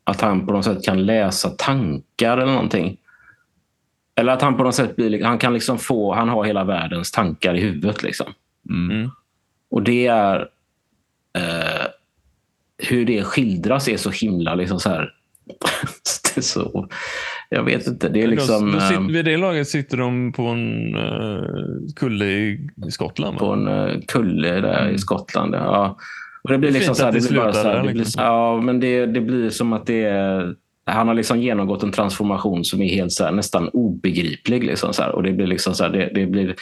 [0.05, 2.99] att han på något sätt kan läsa tankar eller någonting.
[4.15, 7.13] Eller att han på något sätt blir, han kan liksom få, han har hela världens
[7.13, 8.03] tankar i huvudet.
[8.03, 8.27] Liksom.
[8.71, 9.11] Mm.
[9.71, 10.41] Och det är
[11.39, 11.87] eh,
[12.79, 15.11] hur det skildras är så himla liksom så här.
[16.41, 16.89] så,
[17.49, 18.09] jag vet inte.
[18.09, 21.45] Det är liksom Då- då sitter, ehm, vid det laget sitter de på en uh,
[21.97, 23.39] kulle i, Skottland.
[23.39, 25.55] på en eh, kulle där i Skottland.
[25.55, 25.99] Ja.
[26.43, 27.83] Och det blir Det liksom så här, det det blir bara slutar så här, där,
[27.83, 28.23] det blir, liksom.
[28.23, 30.55] Ja, men det, det blir som att det är
[30.85, 34.65] han har liksom genomgått en transformation som är helt så här, nästan obegriplig.
[34.65, 35.13] Liksom så här.
[35.13, 36.55] Och det blir liksom så här, det, det blir,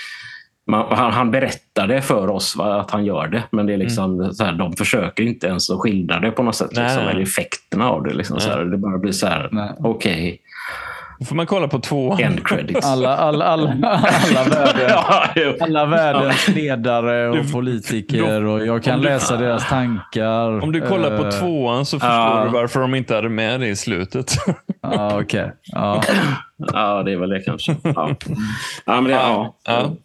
[0.71, 3.77] man, han, han berättar det för oss va, att han gör det, men det är
[3.77, 6.71] liksom så här, de försöker inte ens att skildra det på något sätt.
[6.73, 7.13] Nej, Liksom, nej.
[7.13, 8.15] eller effekterna av det.
[8.15, 8.65] Liksom, så här.
[8.65, 10.41] Det bara blir så här, okej,
[11.21, 12.19] Då får man kolla på två.
[12.21, 12.87] end credits.
[12.87, 13.69] Alla, alla, alla,
[14.37, 20.63] alla, världen, alla världens ledare och politiker och jag kan läsa deras tankar.
[20.63, 23.69] Om du kollar på Eh, tvåan så förstår du varför de inte hade med det
[23.69, 24.33] i slutet.
[24.83, 25.53] Ja, okej.
[25.63, 26.03] Ja.
[27.05, 27.77] Det är väl det kanske.
[27.83, 28.17] Ja,
[28.85, 29.57] ja men det, ja.
[29.65, 29.97] Ja.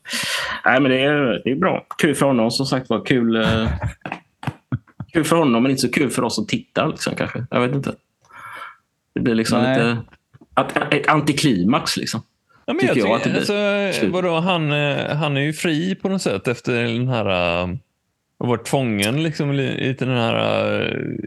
[0.66, 1.86] Nej, men det, är, det är bra.
[1.98, 3.06] Kul för honom, som sagt var.
[3.06, 3.70] Kul, eh,
[5.14, 6.88] kul för honom, men inte så kul för oss att titta.
[6.88, 7.46] Liksom, kanske.
[7.50, 7.92] Jag vet inte.
[9.16, 9.78] Det blir liksom Nej.
[9.78, 9.98] lite...
[10.56, 11.98] Att, ett antiklimax.
[11.98, 12.22] Liksom.
[12.66, 13.88] Ja, men jag Tycker jag att det blir.
[13.88, 17.78] alltså, vadå, han, eh, han är ju fri på något sätt efter den här...
[18.40, 20.36] eh, Och varit tvången liksom, li- lite den här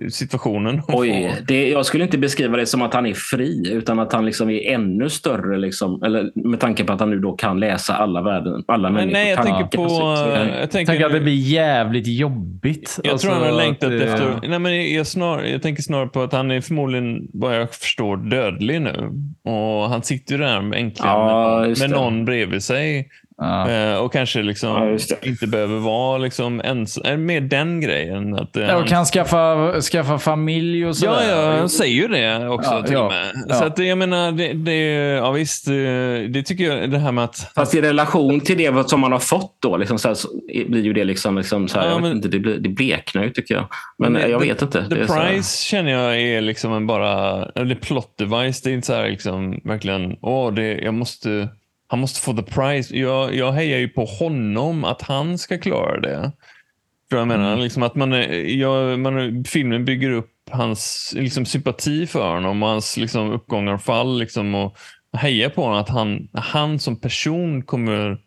[0.02, 0.82] eh, situationen.
[0.88, 4.26] Oj, det, jag skulle inte beskriva det som att han är fri, utan att han
[4.26, 5.58] liksom är ännu större.
[5.58, 8.94] Liksom, eller med tanke på att han nu då kan läsa alla, världen, alla Men
[8.94, 9.58] människors nej, jag tankar.
[9.58, 9.84] tänker på...
[9.84, 13.00] Eh, Jag tänker, Tänk att det blir jävligt jobbigt.
[13.04, 14.48] jag tror han har Alltså, längtat att, eh, efter...
[14.48, 18.16] Nej, men jag, snar, jag tänker snarare på att han är förmodligen, vad jag förstår,
[18.16, 19.10] dödlig nu.
[19.44, 21.96] Och han sitter ju där äntligen Ja, med, med det.
[21.96, 23.08] någon bredvid sig.
[23.40, 23.70] Ja.
[23.70, 28.34] Eh, och kanske liksom Ja, inte behöver vara liksom ens, eh, med den grejen.
[28.34, 31.28] Att, eh, Ja, och kan skaffa, skaffa familj och Ja, sådär.
[31.52, 33.44] ja, han säger ju det också Ja, till ja, och med.
[33.48, 33.54] ja.
[33.54, 34.74] Så att, jag menar, det, det,
[35.16, 35.72] ja visst, eh,
[36.28, 37.52] det tycker jag, det här med att...
[37.54, 40.28] Fast i relation till det som man har fått då, liksom så här, så
[40.68, 42.68] blir ju det liksom, liksom så här, Ja, jag vet men- inte, det, blir, det
[42.68, 43.66] bleknar ju tycker jag.
[43.98, 44.88] Men, Men jag the- vet inte.
[44.88, 48.62] The Price känner jag är liksom en bara, eller plot device.
[48.62, 51.48] Det är inte så här liksom verkligen, åh, det, jag måste,
[51.90, 52.96] han måste få the prize.
[52.96, 56.32] Jag, jag hejar ju på honom att han ska klara det.
[57.10, 57.64] För jag menar, Mm.
[57.64, 58.12] liksom att man,
[58.58, 63.82] jag, man, filmen bygger upp hans liksom, sympati för honom och hans liksom, uppgångar och
[63.82, 64.18] fall.
[64.18, 64.76] Liksom, och
[65.12, 68.18] hejar på honom att han, han som person kommer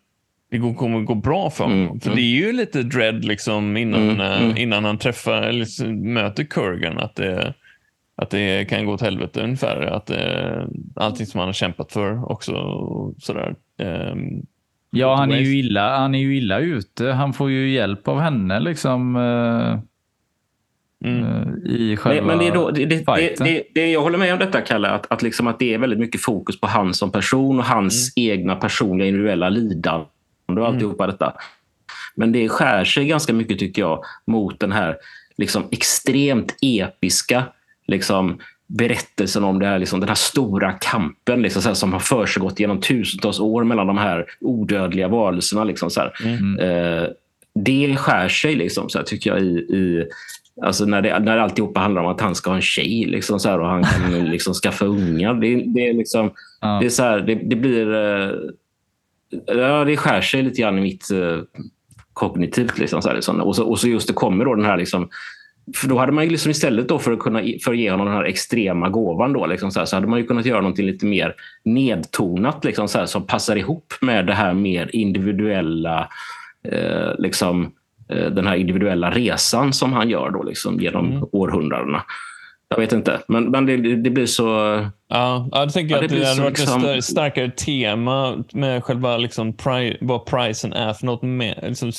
[0.50, 1.86] det kommer gå bra för honom.
[1.86, 2.16] Mm, För mm.
[2.16, 4.56] det är ju lite dread liksom innan, Mm, eh, mm.
[4.56, 6.98] innan han träffar eller möter Kurgan.
[6.98, 7.54] Att det,
[8.16, 9.80] att det kan gå åt helvete ungefär.
[9.80, 12.52] Att det, allting som han har kämpat för också.
[12.52, 13.54] Och sådär.
[13.78, 14.46] Ehm,
[14.94, 17.06] Ja, han är, ju illa, han är ju illa ute.
[17.06, 19.16] Han får ju hjälp av henne liksom.
[19.16, 19.78] eh,
[21.10, 21.24] mm.
[21.24, 24.18] eh, I själva Men, men det är då, det, det, det, det, det, jag håller
[24.18, 24.88] med om detta, Kalle.
[24.88, 28.12] Att, att, liksom att det är väldigt mycket fokus på han som person och hans
[28.16, 30.06] egna personliga individuella lidande
[30.46, 31.32] och alltihopa detta.
[32.14, 34.96] Men det skär sig ganska mycket, tycker jag, mot den här
[35.36, 37.44] liksom, extremt episka
[37.86, 42.00] liksom, berättelsen om det här, liksom, den här stora kampen liksom, så här, som har
[42.00, 45.64] försiggått genom tusentals år mellan de här odödliga varelserna.
[45.64, 46.12] Liksom, så här.
[46.24, 46.58] Mm.
[46.58, 47.08] Eh,
[47.54, 50.06] det skär sig, liksom, så här, tycker jag, i, i
[50.62, 53.48] Alltså när, det, när alltihopa handlar om att han ska ha en tjej liksom så
[53.48, 55.34] här, och han kan liksom skaffa ungar.
[55.34, 56.30] Det, det, är liksom,
[56.60, 56.78] Ja.
[56.80, 57.94] det, är så här, det, det blir...
[57.94, 58.30] eh,
[59.46, 61.38] Ja, det skär sig lite grann i mitt eh,
[62.12, 62.78] kognitivt.
[62.78, 63.40] Liksom, så här, liksom.
[63.40, 64.76] Och, så, och så just det kommer då den här...
[64.76, 65.08] Liksom,
[65.76, 68.06] för då hade man ju liksom istället då för att kunna för att ge honom
[68.06, 70.86] den här extrema gåvan då, liksom så, här, så hade man ju kunnat göra någonting
[70.86, 71.34] lite mer
[71.64, 76.08] nedtonat liksom så här, som passar ihop med det här mer individuella
[76.68, 77.72] eh, liksom,
[78.08, 81.24] eh, den här individuella resan som han gör då, liksom, genom Mm.
[81.32, 82.02] århundradena.
[82.68, 84.44] Jag vet inte, men, men det, det blir så...
[85.08, 89.16] Ja, ja, tänker Ja, det att det hade varit liksom- ett starkare tema med själva
[89.16, 91.92] liksom pri, vad prisen är för något mer, liksom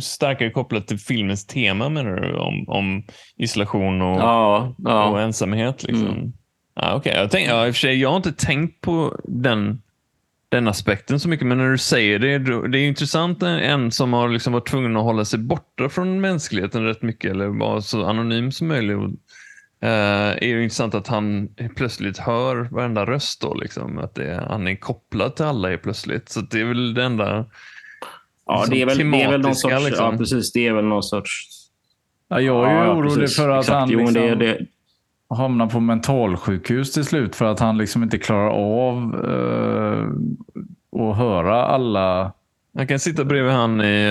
[0.00, 2.34] starkare kopplat till filmens tema menar du?
[2.36, 3.04] Om, om
[3.36, 5.20] isolation och, Ja, och ja.
[5.20, 5.82] ensamhet.
[5.82, 6.08] Liksom.
[6.08, 6.32] Mm.
[6.74, 7.14] Ja, okay.
[7.14, 9.82] jag, tänk, ja, i och för sig, jag har inte tänkt på den,
[10.48, 12.38] den aspekten så mycket, men när du säger det,
[12.68, 16.84] det är intressant en som har liksom varit tvungen att hålla sig borta från mänskligheten
[16.84, 18.96] rätt mycket, eller vara så anonym som möjligt.
[18.96, 19.10] Och,
[19.88, 24.68] eh, är ju intressant att han plötsligt hör varenda röst då, liksom, att det, han
[24.68, 26.28] är kopplad till alla plötsligt.
[26.28, 27.46] Så det är väl det enda
[28.46, 29.84] ja det, är väl, det är väl någon sorts...
[29.84, 30.12] liksom.
[30.12, 30.52] Ja, precis.
[30.52, 31.48] Det är väl någon sorts...
[32.28, 33.36] Ja, jag är ju Ja, orolig precis.
[33.36, 33.78] för att Exakt.
[33.78, 34.58] han Jo, liksom det, det,
[35.34, 40.06] hamnar på mentalsjukhus till slut för att han liksom inte klarar av eh,
[41.10, 42.32] att höra alla
[42.76, 44.04] Han kan sitta bredvid han i,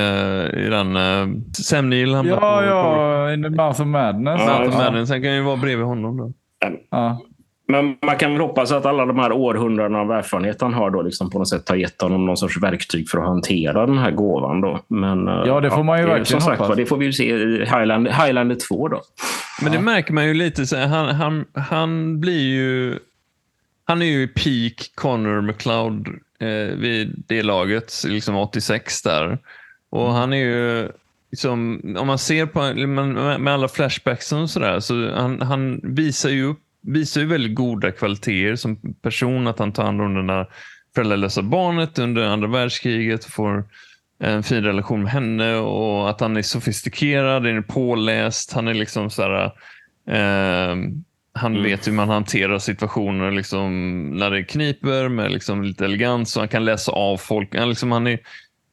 [0.54, 2.14] eh, i den uh, Sam Neill.
[2.14, 4.42] Han Ja, på- ja, in the mouth of madness.
[4.46, 4.72] Ja, ja.
[4.78, 5.10] Madness.
[5.10, 6.34] Sen kan ju vara bredvid honom då.
[6.90, 7.22] Ja.
[7.74, 11.02] Men man kan väl hoppas att alla de här århundradena av erfarenhet han har då
[11.02, 14.12] liksom på något sätt har gett honom någon sorts verktyg för att hantera den här
[14.12, 14.62] gåvan.
[14.62, 14.80] Då.
[14.88, 16.76] Men, eh, Ja, det får man ju verkligen Som sagt hoppas.
[16.76, 19.02] det får vi ju se i Highlander, Highlander 2 då.
[19.62, 20.66] Men det märker man ju lite.
[20.66, 23.00] Så han, han, han blir ju...
[23.86, 26.08] Han är ju i peak Connor McLeod
[26.40, 29.38] eh, vid det laget, liksom 86 där.
[29.90, 30.90] Och han är ju,
[31.32, 36.30] liksom, om man ser på med, med alla flashbacks och sådär, så han, han visar
[36.30, 39.48] ju upp visar ju väldigt goda kvaliteter som person.
[39.48, 40.48] Att han tar hand om det där
[40.96, 43.66] föräldralösa barnet under andra världskriget får
[44.20, 48.54] en fin relation med henne och att han är sofistikerad, är påläst.
[48.54, 49.46] Han är liksom så här,
[50.08, 50.76] eh,
[51.36, 51.64] han Mm.
[51.64, 56.50] vet hur man hanterar situationer liksom, när det kniper med liksom, lite elegans och han
[56.50, 57.56] kan läsa av folk.
[57.56, 58.20] Han, liksom, han, är,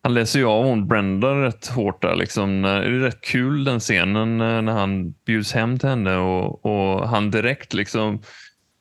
[0.02, 2.16] han läser ju av hon Brenda rätt hårt där.
[2.16, 2.62] Liksom.
[2.62, 7.08] Det är rätt kul den scenen eh, när han bjuds hem till henne och, och
[7.08, 8.22] han direkt liksom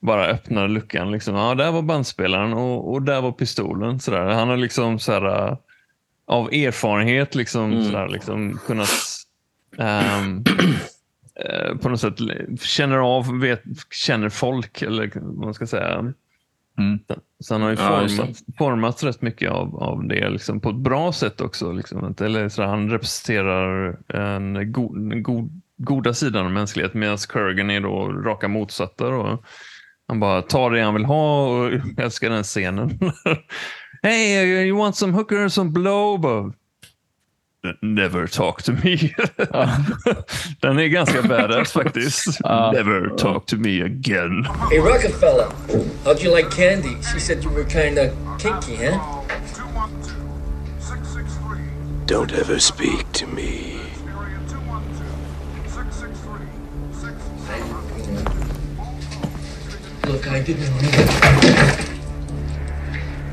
[0.01, 1.11] bara öppnar luckan.
[1.11, 1.35] Liksom.
[1.35, 3.99] Ja, där var bandspelaren och, och där var pistolen.
[3.99, 4.25] Sådär.
[4.25, 5.57] Han har liksom sådär,
[6.27, 7.85] av erfarenhet liksom, Mm.
[7.85, 8.89] sådär, liksom kunnat
[9.77, 10.23] eh,
[11.81, 12.17] på något sätt
[12.61, 16.13] känner av, vet, känner folk eller vad man ska säga.
[16.79, 16.99] Mm.
[17.39, 20.75] Så han har ju Ja, format, format rätt mycket av, av det liksom, på ett
[20.75, 21.71] bra sätt också.
[21.71, 22.15] Liksom.
[22.19, 24.89] Eller, så han representerar en go,
[25.21, 29.13] god, goda sidan av mänskligheten medan Kurgan är då raka motsatser.
[29.13, 29.43] Och
[30.07, 32.99] han bara tar det han vill ha och jag älskar den scenen.
[34.01, 36.53] hey, you want some hookers and blow?
[37.61, 38.95] But Never talk to me.
[40.61, 42.39] den är ganska badass faktiskt.
[42.43, 42.71] Ja.
[42.71, 44.47] Never talk to me again.
[44.71, 45.47] Hey, Rockefeller,
[46.05, 46.95] how'd you like candy?
[47.13, 48.99] She said you were kinda kinky, huh?
[52.05, 53.75] Don't ever speak to me.
[60.07, 61.89] Look, I didn't mean it.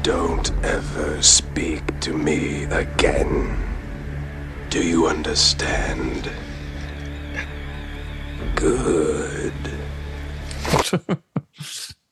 [0.03, 3.76] Don't ever speak to me again.
[4.71, 6.31] Do you understand?
[8.57, 9.69] Good.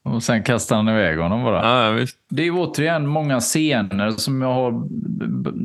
[0.03, 1.87] Och sen kastar han iväg honom bara.
[1.87, 2.19] Ja, visst.
[2.29, 4.89] Det är ju återigen många scener som jag har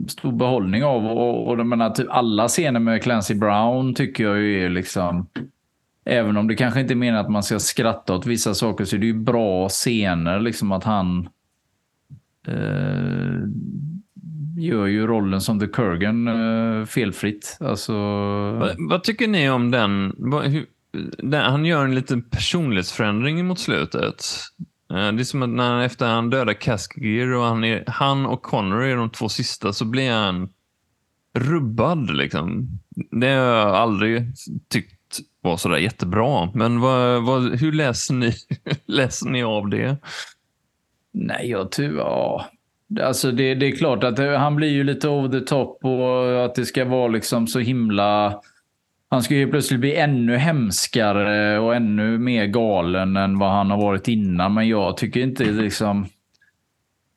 [0.10, 1.06] stor behållning av.
[1.06, 5.28] Och, och jag menar, typ alla scener med Clancy Brown tycker jag ju är liksom...
[6.06, 8.96] Även om det kanske inte är meningen att man ska skratta åt vissa saker så
[8.96, 10.40] är det ju bra scener.
[10.40, 11.30] Liksom att han
[12.48, 12.54] eh,
[14.62, 17.57] gör ju rollen som The Kurgan eh, felfritt.
[17.60, 17.93] Alltså...
[18.51, 20.14] Vad, vad tycker ni om den?
[21.34, 24.26] Han gör en liten personlighetsförändring mot slutet.
[24.91, 28.26] Eh, Det är som att när han, efter han dödar Caskgear och han, är, han
[28.26, 30.49] och Connor är de två sista så blir han
[31.34, 32.16] rubbad.
[32.16, 32.68] Liksom.
[33.12, 34.24] Det har jag aldrig
[34.70, 34.95] tyckt
[35.41, 36.51] var sådär jättebra.
[36.53, 38.34] Men vad, vad, hur läser ni,
[38.86, 39.97] läser ni av det?
[41.12, 41.97] Nej, jag tror...
[41.97, 42.49] Ja.
[43.02, 46.46] Alltså det, det är klart att det, han blir ju lite over the top och
[46.46, 48.42] att det ska vara liksom så himla...
[49.10, 53.78] Han ska ju plötsligt bli ännu hemskare och ännu mer galen än vad han har
[53.78, 54.54] varit innan.
[54.54, 56.08] Men jag tycker inte liksom...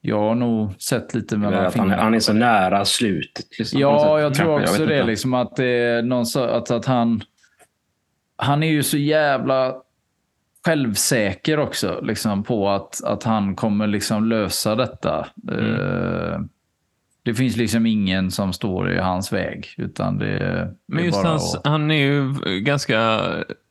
[0.01, 3.45] Jag har nog sett lite mellan att han, han är så nära slutet.
[3.57, 5.03] Liksom, Ja, jag tror också vet det.
[5.03, 7.21] Liksom att, det någon, att, att han...
[8.35, 9.75] Han är ju så jävla
[10.65, 15.27] självsäker också liksom, på att, att han kommer liksom lösa detta.
[15.51, 15.73] Mm.
[15.75, 16.39] Eh,
[17.25, 19.67] det finns liksom ingen som står i hans väg.
[19.77, 23.19] Utan det, det Men är just hans, att- han är ju ganska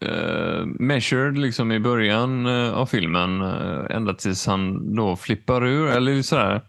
[0.05, 3.41] uh, measured liksom i början eh, av filmen.
[3.43, 5.89] eh, ända tills han då flippar ur.
[5.89, 6.61] Eller sådär.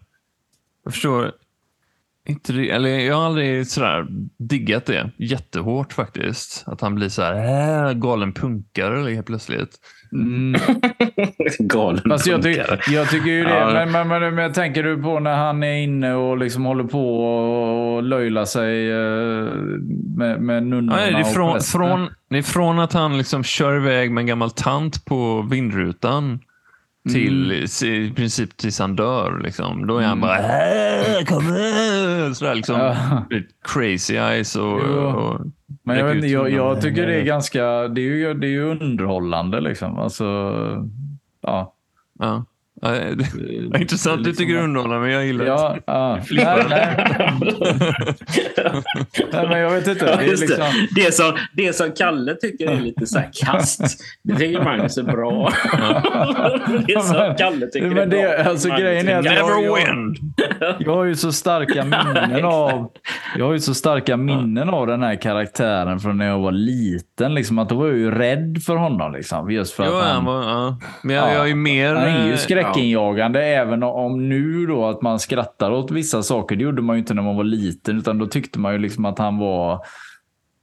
[0.84, 1.32] Jag förstår
[2.28, 4.06] inte det, eller jag har aldrig sådär
[4.38, 6.64] diggat det jättehårt faktiskt.
[6.66, 9.78] Att han blir så här äh, galen punkare helt plötsligt.
[10.12, 10.60] Mm.
[11.58, 13.50] Galen Fast jag, ty jag tycker ju det.
[13.50, 13.86] Ja.
[13.86, 17.24] Men, men, men, men tänker du på när han är inne och liksom håller på
[17.24, 19.54] och löjlar sig eh,
[20.16, 23.44] med, med nunnorna Ja, det, är och från, från, det är från att han liksom
[23.44, 26.40] kör iväg med en gammal tant på vindrutan
[27.12, 27.52] till
[27.84, 29.40] i princip tills han dör.
[29.44, 29.86] Liksom.
[29.86, 32.32] Då är han bara äh, kom här!
[32.32, 33.24] Sådär, liksom, Ja.
[33.62, 34.80] Crazy eyes och...
[34.80, 35.40] Och
[35.82, 38.62] Men jag, vet, jag, jag tycker det är ganska det är ju, det är ju
[38.62, 39.60] underhållande.
[39.60, 39.98] Liksom.
[39.98, 40.24] Alltså,
[41.40, 41.74] ja.
[42.18, 42.44] Ja.
[42.84, 44.24] Är intressant.
[44.24, 46.18] Du liksom tycker är att- underhållande, men jag gillar Ja, ja.
[46.30, 47.06] Nej, nej.
[49.32, 50.04] nej, men jag vet inte.
[50.06, 50.64] Det är liksom...
[50.96, 53.80] Det, som, det som Kalle tycker är lite så här kast,
[54.22, 55.52] det tycker Magnus är bra.
[56.86, 58.50] det som Kalle tycker Men är det- bra.
[58.50, 60.16] alltså, grejen är att jag- Never jag- win!
[60.78, 62.90] Jag har ju så starka minnen av
[63.38, 67.34] Jag har ju så starka minnen av den här karaktären från när jag var liten.
[67.34, 69.12] Liksom, att då var jag ju rädd för honom.
[69.12, 70.78] Liksom, just för Jo, att han han, var, ja.
[71.02, 71.34] Men jag, Ja.
[71.34, 71.94] jag är mer...
[71.94, 72.36] han är ju eh,
[72.74, 73.44] skräckinjagande.
[73.44, 76.56] Även om nu då att man skrattar åt vissa saker.
[76.56, 77.98] Det gjorde man ju inte när man var liten.
[77.98, 79.72] Utan då tyckte man ju liksom att han var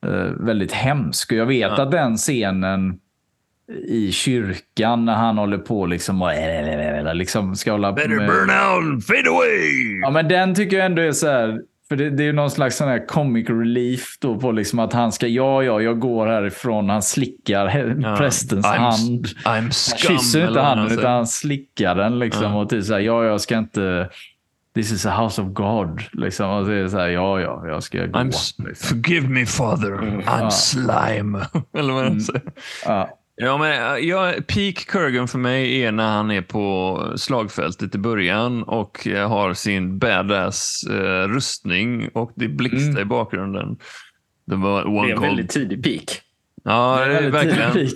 [0.05, 1.31] eh, väldigt hemsk.
[1.31, 1.81] Och jag vet Ja.
[1.83, 2.99] att den scenen
[3.87, 6.29] i kyrkan när han håller på liksom och
[7.15, 9.99] liksom ska hålla Better med- burn out, fade away!
[10.01, 11.61] Ja, men den tycker jag ändå är så här.
[11.91, 14.93] För det, det är ju någon slags sån här comic relief då på liksom att
[14.93, 16.89] han ska, ja, ja, jag går härifrån.
[16.89, 18.15] Han slickar Ja.
[18.17, 19.25] prästens I'm- hand.
[19.25, 20.17] I'm Han scum.
[20.17, 22.43] kysser inte handen utan han slickar den liksom.
[22.43, 22.61] Ja.
[22.61, 24.09] Och typ så här, ja, jag ska inte...
[24.75, 26.01] This is a house of God.
[26.11, 26.49] Liksom.
[26.49, 28.19] Och så är det så här, ja, ja, jag ska gå.
[28.19, 28.65] I'm liksom.
[28.75, 30.49] Forgive me father, I'm Ja.
[30.51, 31.39] slime.
[31.77, 32.13] eller vad Mm.
[32.13, 32.41] han säger.
[32.85, 33.09] Ja.
[33.43, 37.97] Ja, men äh, ja, peak Kurgan för mig är när han är på slagfältet i
[37.97, 43.01] början och eh, har sin badass eh, rustning och det blixtrar Mm.
[43.01, 43.77] i bakgrunden.
[44.45, 46.21] Det var Det one är en väldigt tidig peak.
[46.63, 47.89] Ja, det är verkligen.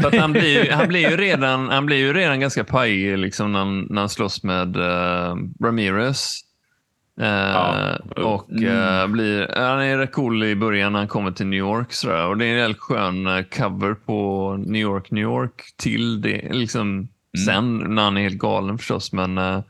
[0.00, 3.18] För att han, blir, ju- han, blir ju redan, han blir ju redan ganska pajig
[3.18, 6.40] liksom, när, han, när han slåss med eh, Ramirez.
[7.20, 7.98] Eh, Ja.
[8.16, 11.92] Och eh, blir, han är rätt cool i början när han kommer till New York.
[11.92, 12.26] Sådär.
[12.26, 16.48] Och det är en väldigt skön eh, cover på New York, New York till det.
[16.52, 17.08] Liksom,
[17.46, 19.12] Sen när han är helt galen förstås.
[19.12, 19.60] Men, eh, eh,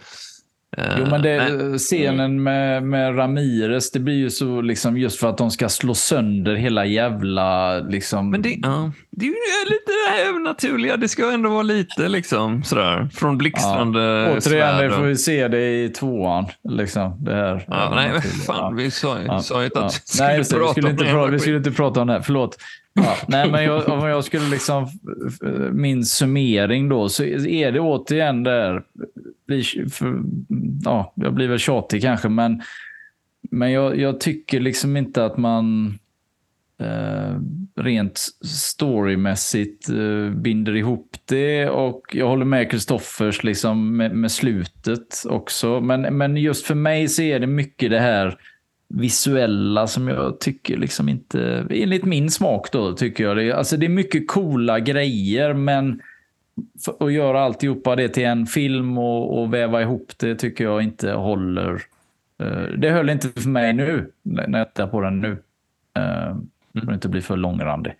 [0.98, 1.78] Jo, men det, nej.
[1.78, 5.94] scenen med, med Ramirez, det blir ju så liksom just för att de ska slå
[5.94, 8.30] sönder hela jävla liksom.
[8.30, 9.34] Men det, ja, det är ju
[9.70, 10.96] lite det här övernaturliga.
[10.96, 13.08] Det ska ändå vara lite liksom sådär.
[13.14, 16.46] Från blixtrande Återigen, svärd det får vi se det i tvåan.
[16.68, 17.64] Liksom, det här.
[17.68, 18.70] Ja, nej, men fan, Ja.
[18.76, 19.80] vi sa, Ja, ju ja.
[19.86, 21.10] att vi skulle Nej, det, vi prata skulle, om inte det.
[21.10, 22.12] prata, vi skulle inte prata om det.
[22.12, 22.20] här.
[22.20, 22.56] Förlåt.
[22.96, 24.86] Ja, nej, men jag, om jag skulle liksom...
[25.72, 28.82] Min summering då, så är det återigen där...
[29.46, 30.18] blir- För,
[30.84, 32.62] ja, jag blir väl tjatig kanske, men,
[33.50, 35.98] men jag, jag tycker liksom inte att man
[36.80, 37.38] eh,
[37.82, 41.68] rent storymässigt eh, binder ihop det.
[41.68, 45.80] Och jag håller med Kristoffers liksom, med, med slutet också.
[45.80, 48.38] Men, men just för mig så är det mycket det här
[48.88, 53.52] visuella som jag tycker liksom inte, enligt min smak då, tycker jag det.
[53.52, 56.00] Alltså det är mycket coola grejer, men
[56.84, 60.82] för att göra alltihopa det till en film och, och väva ihop det tycker jag
[60.82, 61.82] inte håller.
[62.42, 65.30] Eh, Det höll inte för mig nu, när jag tittar på den nu.
[65.96, 66.36] Eh,
[66.80, 67.92] För att inte bli för långrandig.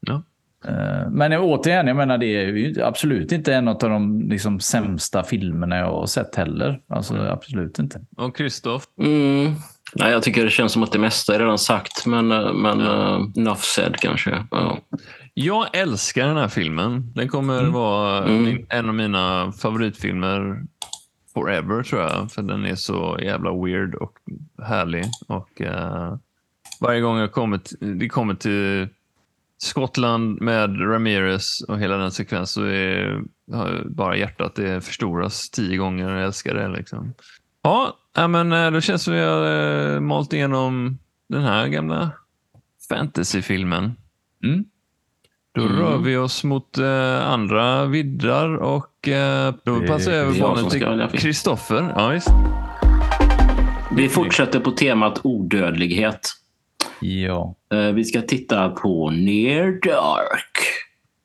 [0.00, 0.22] Ja.
[0.64, 5.22] Eh, Men återigen, jag menar det är ju absolut inte en av de liksom, sämsta
[5.22, 6.80] filmerna jag har sett heller.
[6.86, 8.00] Alltså absolut inte.
[8.16, 8.84] Och Kristoff?
[9.00, 9.54] Mm.
[9.94, 12.80] Nej, jag tycker det känns som att det mesta är redan sagt, men, eh, men
[12.80, 14.44] uh, enough said kanske.
[14.50, 14.78] Ja.
[15.34, 17.12] Jag älskar den här filmen.
[17.14, 18.66] Den kommer vara Mm.
[18.68, 20.62] en av mina favoritfilmer
[21.34, 22.32] forever tror jag.
[22.32, 24.12] För den är så jävla weird och
[24.62, 25.04] härlig.
[25.28, 26.14] Och eh,
[26.80, 27.60] varje gång jag kommer
[27.98, 28.88] det kommer till
[29.58, 33.22] Skottland med Ramirez och hela den sekvensen så är
[33.84, 36.10] bara hjärtat det förstoras tio gånger.
[36.10, 36.68] Jag älskar det.
[36.68, 37.14] Liksom.
[37.62, 40.98] Ja, ja, men eh, då känns det som vi har eh, malt igenom
[41.28, 42.10] den här gamla
[42.88, 43.92] fantasyfilmen.
[44.44, 44.64] Mm.
[45.54, 45.76] Då Mm.
[45.76, 51.18] rör vi oss mot eh, andra viddar och eh, då passar jag över bollen till.
[51.18, 51.92] Kristoffer.
[51.96, 52.20] Ja.
[53.96, 56.20] Vi fortsätter på temat odödlighet.
[57.00, 57.54] Ja.
[57.72, 60.58] Eh, vi ska titta på Near Dark.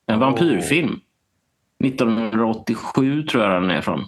[0.06, 1.00] En vampyrfilm.
[1.84, 4.04] 1987 tror jag den är från.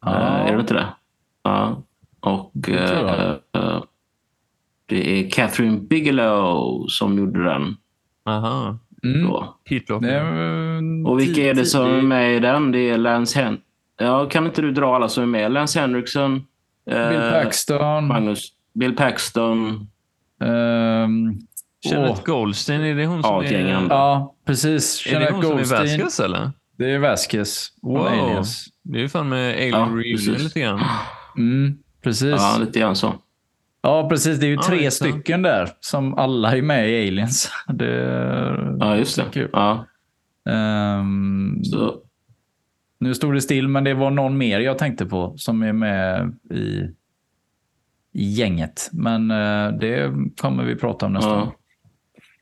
[0.00, 0.10] Ja.
[0.10, 0.88] Eh, är det inte det?
[1.42, 1.82] Ja.
[2.22, 3.82] Och eh, eh,
[4.86, 7.76] det är Catherine Bigelow som gjorde den.
[8.26, 8.78] Aha.
[9.04, 9.22] Mm.
[9.28, 9.56] Då.
[10.02, 12.72] Är, Och vilka är det som är med i den?
[12.72, 13.58] Det är Lance Hen...
[13.98, 15.52] Ja, kan inte du dra alla som är med?
[15.52, 16.34] Lance Henriksen,
[16.90, 18.06] eh, Bill Paxton.
[18.06, 19.86] Magnus, Bill Paxton.
[20.40, 21.38] ehm,
[21.88, 23.74] Kenneth åh, Goldstein, är det hon Ja, som gäng är...
[23.74, 23.94] andra.
[23.96, 25.06] ja, precis.
[25.06, 25.80] Är det hon som är Goldstein.
[26.00, 26.50] Vasquez eller?
[26.78, 27.68] Det är Vasquez.
[27.82, 28.44] Wow.
[28.82, 30.42] Det är ju fan med Alien Ja, precis.
[30.42, 30.80] lite grann.
[31.36, 32.30] Mm, precis.
[32.30, 33.14] Ja, Ja, lite grann så.
[34.08, 34.38] precis.
[34.40, 37.50] Det är ju Ja, tre stycken där som alla är med i Aliens.
[37.68, 39.24] Det, Ja, just det.
[39.32, 39.50] Kul.
[39.52, 39.86] Ja,
[40.50, 41.94] Ehm, så.
[43.00, 46.32] nu stod det still, men det var någon mer jag tänkte på som är med
[46.50, 46.80] i,
[48.14, 48.88] i gänget.
[48.92, 51.36] Men eh, det kommer vi prata om nästa Ja.
[51.36, 51.52] gång.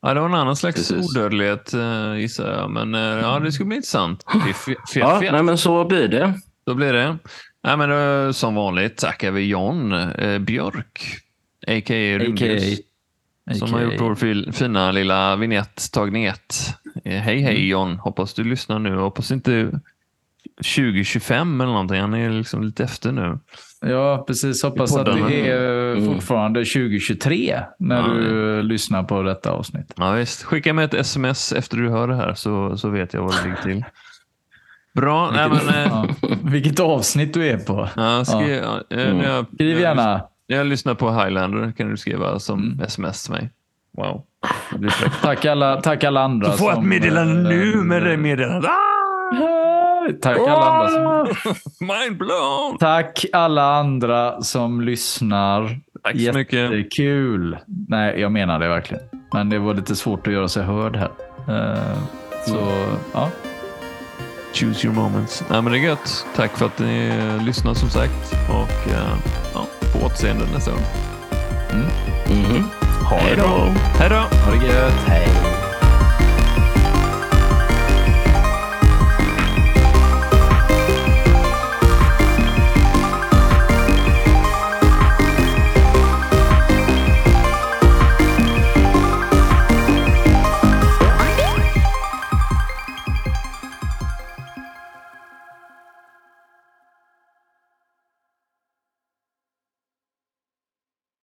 [0.03, 1.17] Ja, det var en annan slags Precis.
[1.17, 2.71] odödlighet uh, gissar jag.
[2.71, 4.25] Men eh, ja, det ska bli intressant.
[4.27, 6.35] Är fe- Ja, nej, men så blir det.
[6.67, 7.19] Då blir det.
[7.63, 11.01] Nej, men som vanligt tackar vi John eh, Björk,
[11.67, 12.19] a.k.a.
[12.19, 12.81] Rymdljus,
[13.59, 16.75] som har gjort vår fina lilla vignett, tagnet.
[17.05, 17.97] Eh, hej, hej John.
[17.99, 18.97] Hoppas du lyssnar nu.
[18.97, 19.81] Hoppas inte
[20.57, 22.01] 2025 eller någonting.
[22.01, 23.39] Han är liksom lite efter nu.
[23.81, 24.63] Ja, precis.
[24.63, 26.15] Hoppas att det är Mm.
[26.15, 29.93] fortfarande 2023 när Ja, du lyssnar på detta avsnitt.
[29.97, 30.43] Ja, visst.
[30.43, 33.43] Skicka mig ett sms efter du hör det här så, så vet jag vad det
[33.43, 33.85] ligger till.
[34.95, 35.30] Bra.
[35.30, 36.07] Nej, men, eh, Ja.
[36.43, 37.88] Vilket avsnitt du är på.
[37.97, 38.59] ja, skri-
[38.91, 38.97] Ja.
[38.99, 40.22] eh, när jag, Skriv jag gärna.
[40.49, 43.51] När jag lyssnar på Highlander kan du skriva som sms till mig.
[43.97, 44.22] Wow.
[45.22, 46.51] Tack alla, tack alla andra.
[46.51, 48.70] Du får ett som, meddelande eh, nu med det meddelandet.
[48.70, 48.76] Ah!
[50.22, 51.34] Tack alla, andra som,
[51.86, 52.78] Mind blown!
[52.80, 55.80] tack alla andra som lyssnar.
[56.03, 56.53] Tack så mycket.
[56.72, 57.59] Jättekul.
[57.88, 59.03] Nej, jag menar det verkligen.
[59.32, 61.11] Men det var lite svårt att göra sig hörd här.
[61.49, 61.99] Eh,
[62.47, 62.57] Så,
[63.14, 63.28] ja.
[64.53, 65.43] Choose your moments.
[65.51, 66.27] Nej, men det är gött.
[66.37, 68.35] Tack för att ni eh, lyssnar som sagt.
[68.49, 69.17] Och eh,
[69.55, 70.83] ja, på återseende nästa gång.
[72.27, 72.65] Mhm.
[73.11, 73.75] Ha det bra.
[73.99, 74.17] Hej då!
[74.17, 74.93] Ha det gött.
[75.07, 75.50] Hej.